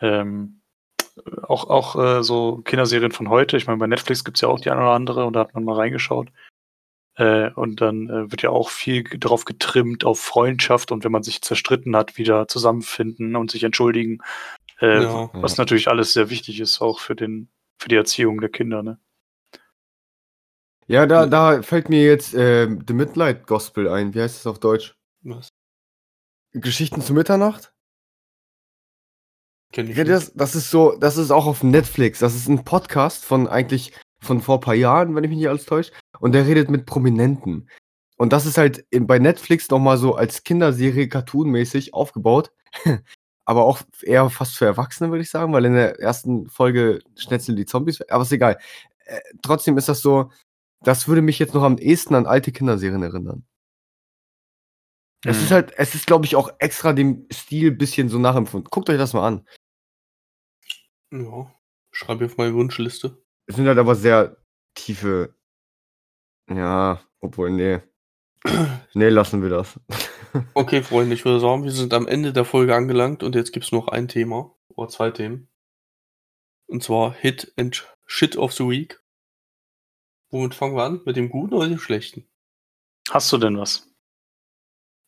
[0.00, 0.60] ähm,
[1.42, 4.60] auch, auch äh, so Kinderserien von heute, ich meine, bei Netflix gibt es ja auch
[4.60, 6.28] die eine oder andere und da hat man mal reingeschaut.
[7.16, 11.22] Äh, und dann äh, wird ja auch viel drauf getrimmt, auf Freundschaft und wenn man
[11.22, 14.18] sich zerstritten hat, wieder zusammenfinden und sich entschuldigen.
[14.80, 15.62] Äh, ja, was ja.
[15.62, 17.48] natürlich alles sehr wichtig ist, auch für, den,
[17.78, 18.82] für die Erziehung der Kinder.
[18.82, 18.98] Ne?
[20.86, 24.14] Ja, da, da fällt mir jetzt äh, The Midnight Gospel ein.
[24.14, 24.96] Wie heißt das auf Deutsch?
[25.22, 25.48] Was?
[26.52, 27.72] Geschichten zu Mitternacht?
[29.72, 32.18] Kenn ich ja, das, das ist so, das ist auch auf Netflix.
[32.18, 35.48] Das ist ein Podcast von eigentlich von vor ein paar Jahren, wenn ich mich nicht
[35.48, 35.92] alles täusche.
[36.18, 37.68] Und der redet mit Prominenten.
[38.16, 42.52] Und das ist halt bei Netflix nochmal so als Kinderserie cartoonmäßig aufgebaut.
[43.50, 47.56] aber auch eher fast für Erwachsene, würde ich sagen, weil in der ersten Folge schnetzeln
[47.56, 48.58] die Zombies, aber ist egal.
[49.06, 50.30] Äh, trotzdem ist das so,
[50.82, 53.44] das würde mich jetzt noch am ehesten an alte Kinderserien erinnern.
[55.24, 55.54] Es ist mhm.
[55.54, 58.70] halt, es ist, glaube ich, auch extra dem Stil bisschen so nachempfunden.
[58.70, 59.48] Guckt euch das mal an.
[61.10, 61.52] Ja,
[61.90, 63.20] schreibe auf meine Wunschliste.
[63.50, 64.36] Es sind halt aber sehr
[64.76, 65.34] tiefe.
[66.48, 67.80] Ja, obwohl, nee.
[68.94, 69.80] nee, lassen wir das.
[70.54, 73.64] okay, Freunde, ich würde sagen, wir sind am Ende der Folge angelangt und jetzt gibt
[73.64, 75.48] es noch ein Thema oder zwei Themen.
[76.68, 79.02] Und zwar Hit and Shit of the Week.
[80.30, 81.00] Womit fangen wir an?
[81.04, 82.28] Mit dem Guten oder dem Schlechten?
[83.10, 83.92] Hast du denn was?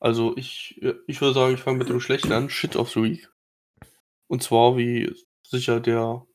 [0.01, 2.51] Also ich, ich würde sagen, ich fange mit dem Schlechten an.
[2.51, 3.32] Shit of the Week.
[4.26, 5.14] Und zwar, wie
[5.45, 6.26] sicher der,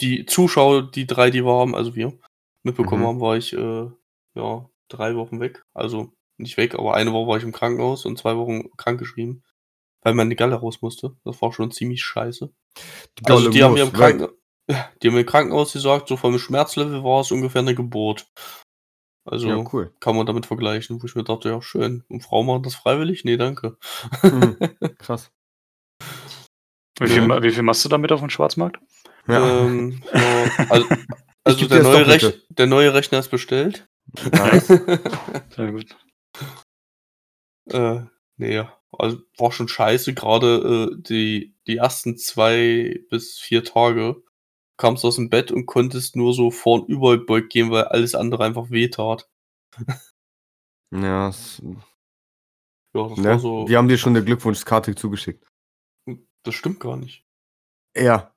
[0.00, 2.18] die Zuschauer, die drei, die wir haben, also wir,
[2.62, 3.06] mitbekommen mhm.
[3.06, 3.90] haben, war ich, äh,
[4.34, 5.64] ja, drei Wochen weg.
[5.74, 9.42] Also nicht weg, aber eine Woche war ich im Krankenhaus und zwei Wochen krankgeschrieben,
[10.02, 11.16] weil meine Galle raus musste.
[11.24, 12.52] Das war schon ziemlich scheiße.
[13.18, 14.34] Die also die haben mir im Krankenhaus,
[15.02, 18.30] die haben mir im Krankenhaus gesagt, so vom Schmerzlevel war es ungefähr eine Geburt.
[19.24, 19.92] Also ja, cool.
[20.00, 22.02] kann man damit vergleichen, wo ich mir dachte, ja, schön.
[22.08, 23.24] Und Frauen machen das freiwillig?
[23.24, 23.76] Nee, danke.
[24.22, 24.56] Mhm.
[24.98, 25.30] Krass.
[26.98, 27.42] Wie viel, ja.
[27.42, 28.78] wie viel machst du damit auf dem Schwarzmarkt?
[29.28, 29.66] Ja.
[29.66, 30.88] Ähm, ja, also,
[31.44, 33.86] also der, neue Rech der neue Rechner ist bestellt.
[34.32, 34.66] Nice.
[35.50, 35.96] Sehr gut.
[37.70, 38.00] Äh,
[38.36, 40.14] nee, also war schon scheiße.
[40.14, 44.22] Gerade äh, die, die ersten zwei bis vier Tage
[44.78, 48.70] kamst aus dem Bett und konntest nur so vorn überbeugt gehen, weil alles andere einfach
[48.70, 49.28] wehtat.
[50.90, 51.60] Ja, es,
[52.94, 53.24] ja das ne?
[53.24, 53.66] war so.
[53.66, 55.46] Die haben dir schon eine Glückwunschkarte zugeschickt.
[56.44, 57.26] Das stimmt gar nicht.
[57.94, 58.34] Ja.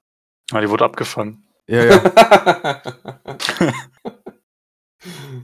[0.52, 1.44] Ah, die wurde abgefangen.
[1.68, 2.04] Ja, ja.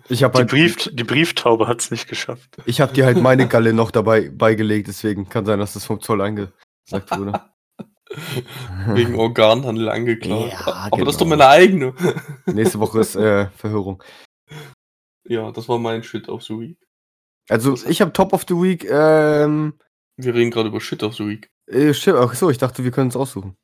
[0.09, 2.57] ich habe halt, die, Brief, die Brieftaube hat es nicht geschafft.
[2.65, 6.01] Ich habe dir halt meine Galle noch dabei beigelegt, deswegen kann sein, dass das vom
[6.01, 7.39] Zoll eingesagt wurde.
[8.87, 10.53] Wegen Organhandel angeklagt.
[10.53, 11.05] Ja, Aber genau.
[11.05, 11.37] das ist doch genau.
[11.37, 11.93] meine eigene.
[12.45, 14.01] Nächste Woche ist äh, Verhörung.
[15.27, 16.77] Ja, das war mein Shit of the Week.
[17.49, 18.85] Also, ich habe Top of the Week.
[18.89, 19.77] Ähm,
[20.15, 21.49] wir reden gerade über Shit of the Week.
[21.67, 23.57] Äh, shit, ach so, ich dachte, wir können es aussuchen.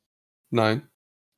[0.50, 0.88] Nein.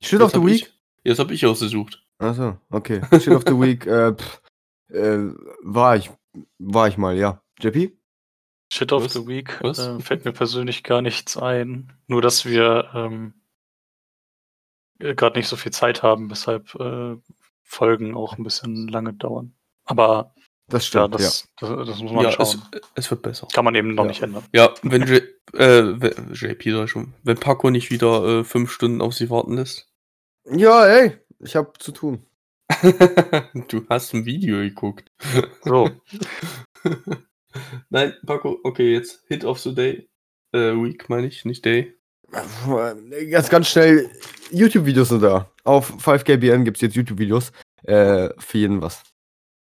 [0.02, 0.62] Shit of the Week?
[0.62, 0.74] Ich,
[1.04, 2.02] jetzt habe ich ausgesucht.
[2.18, 3.02] Achso, okay.
[3.12, 4.40] Shit of the Week, äh, pff,
[4.88, 5.32] äh,
[5.62, 6.10] war ich,
[6.58, 7.42] war ich mal, ja.
[7.60, 7.96] JP?
[8.72, 9.12] Shit of Was?
[9.12, 11.92] the Week äh, fällt mir persönlich gar nichts ein.
[12.08, 13.34] Nur, dass wir ähm,
[14.98, 17.16] äh, gerade nicht so viel Zeit haben, weshalb äh,
[17.62, 19.54] Folgen auch ein bisschen lange dauern.
[19.84, 20.34] Aber
[20.68, 21.68] das stimmt, ja, das, ja.
[21.68, 22.62] Das, das, muss man ja, schauen.
[22.72, 23.46] Es, es, wird besser.
[23.52, 24.08] Kann man eben noch ja.
[24.08, 24.44] nicht ändern.
[24.52, 25.22] Ja, wenn J
[25.54, 25.92] äh,
[26.32, 29.88] JP soll schon, wenn Paco nicht wieder äh, fünf Stunden auf sie warten lässt.
[30.50, 32.26] Ja, ey, ich hab zu tun.
[33.68, 35.10] du hast ein Video geguckt.
[35.64, 35.90] So.
[37.90, 40.08] Nein, Paco, okay, jetzt Hit of the Day.
[40.52, 41.94] Äh, Week meine ich, nicht Day.
[43.30, 44.10] Ganz, ganz schnell,
[44.50, 45.50] YouTube-Videos sind da.
[45.64, 47.52] Auf 5GBN gibt es jetzt YouTube-Videos.
[47.84, 49.02] Äh, für jeden was.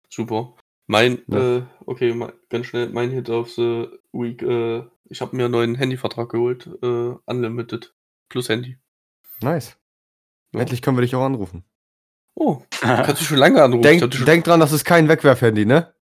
[0.09, 0.53] Super.
[0.91, 1.57] Mein, ja.
[1.57, 4.41] äh, okay, mein, ganz schnell, mein Hit of the Week.
[4.41, 6.69] Äh, ich habe mir einen neuen Handyvertrag geholt.
[6.83, 7.95] Äh, Unlimited.
[8.27, 8.77] Plus Handy.
[9.41, 9.77] Nice.
[10.53, 10.59] Ja.
[10.59, 11.63] Endlich können wir dich auch anrufen.
[12.35, 13.83] Oh, kannst du schon lange anrufen.
[13.83, 15.93] Denk, denk dran, das ist kein Wegwerfhandy, ne?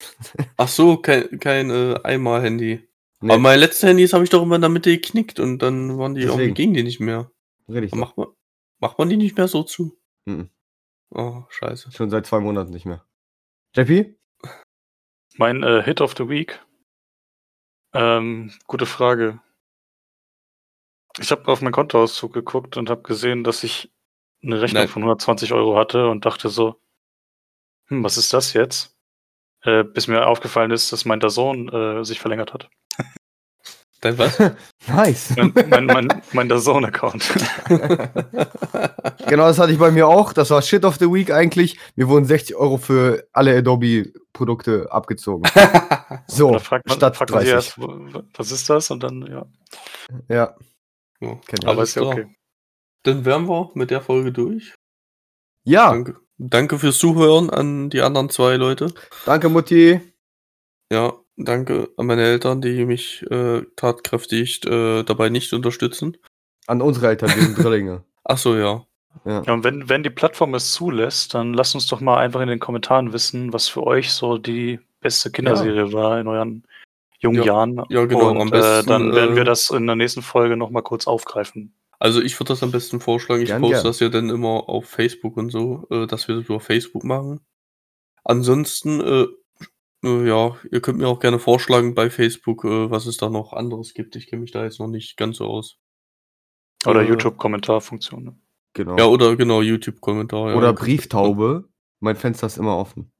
[0.56, 2.88] Ach so, kein, kein äh, Einmal-Handy.
[3.20, 3.30] Nee.
[3.30, 6.14] Aber meine letzten Handys habe ich doch immer in der Mitte geknickt und dann waren
[6.14, 6.52] die Deswegen.
[6.52, 7.30] auch, gingen die nicht mehr.
[7.68, 7.94] Richtig.
[7.94, 8.28] Macht man,
[8.78, 9.98] macht man die nicht mehr so zu?
[10.24, 10.48] Mhm.
[11.10, 11.92] Oh, scheiße.
[11.92, 13.04] Schon seit zwei Monaten nicht mehr.
[13.76, 14.17] JP?
[15.38, 16.60] Mein äh, Hit of the Week.
[17.94, 19.40] Ähm, gute Frage.
[21.20, 23.92] Ich habe auf meinen Kontoauszug geguckt und habe gesehen, dass ich
[24.42, 24.88] eine Rechnung Nein.
[24.88, 26.80] von 120 Euro hatte und dachte so,
[27.86, 28.98] hm, was ist das jetzt?
[29.62, 32.68] Äh, bis mir aufgefallen ist, dass mein Dazon äh, sich verlängert hat.
[34.00, 34.38] Dein was?
[34.88, 35.34] nice.
[35.36, 37.34] Mein, mein, mein, mein Dazone-Account.
[39.26, 40.32] genau, das hatte ich bei mir auch.
[40.32, 41.78] Das war Shit of the Week eigentlich.
[41.96, 45.50] Mir wurden 60 Euro für alle Adobe-Produkte abgezogen.
[46.28, 47.54] so, da fragt man, statt fragt man 30.
[47.54, 47.78] Erst,
[48.36, 48.90] was ist das?
[48.90, 49.46] Und dann, ja.
[50.28, 50.56] Ja.
[51.20, 51.38] ja.
[51.64, 52.26] Aber ist ja okay.
[53.02, 54.74] Dann wären wir mit der Folge durch.
[55.64, 55.90] Ja.
[55.90, 58.92] Danke, danke fürs Zuhören an die anderen zwei Leute.
[59.26, 60.00] Danke, Mutti.
[60.90, 66.16] Ja, danke an meine Eltern, die mich äh, tatkräftig äh, dabei nicht unterstützen.
[66.66, 68.04] An unsere Eltern, die sind Drillinge.
[68.24, 68.84] Ach so, ja.
[69.24, 69.42] Ja.
[69.42, 72.48] ja, und wenn, wenn die Plattform es zulässt, dann lasst uns doch mal einfach in
[72.48, 75.92] den Kommentaren wissen, was für euch so die beste Kinderserie ja.
[75.92, 76.64] war in euren
[77.18, 77.44] jungen ja.
[77.44, 77.82] Jahren.
[77.88, 78.30] Ja, genau.
[78.30, 81.72] Und besten, äh, dann werden wir äh, das in der nächsten Folge nochmal kurz aufgreifen.
[81.98, 83.42] Also ich würde das am besten vorschlagen.
[83.42, 83.84] Ich gern, poste gern.
[83.84, 87.40] das ja dann immer auf Facebook und so, äh, dass wir das über Facebook machen.
[88.24, 89.26] Ansonsten, äh,
[90.04, 93.52] äh, ja, ihr könnt mir auch gerne vorschlagen bei Facebook, äh, was es da noch
[93.52, 94.16] anderes gibt.
[94.16, 95.78] Ich kenne mich da jetzt noch nicht ganz so aus.
[96.86, 98.24] Oder äh, YouTube-Kommentarfunktion.
[98.24, 98.38] Ne?
[98.74, 98.96] Genau.
[98.96, 100.50] Ja, oder genau, YouTube-Kommentar.
[100.50, 101.68] Ja, oder Brieftaube.
[102.00, 103.12] Mein Fenster ist immer offen.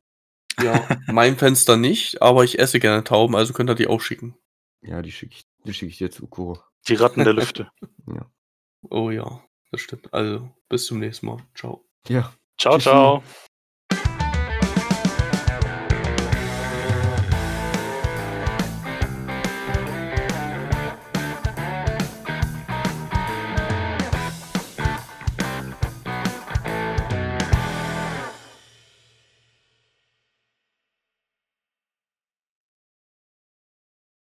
[0.62, 4.36] Ja, mein Fenster nicht, aber ich esse gerne Tauben, also könnt ihr die auch schicken.
[4.82, 6.60] Ja, die schicke ich, die schick ich dir zu, Kuro.
[6.86, 7.70] Die Ratten der Lüfte.
[8.06, 8.30] ja.
[8.90, 10.12] Oh ja, das stimmt.
[10.14, 11.38] Also, bis zum nächsten Mal.
[11.54, 11.84] Ciao.
[12.08, 12.32] Ja.
[12.56, 12.90] Ciao, Tschüssi.
[12.90, 13.22] ciao.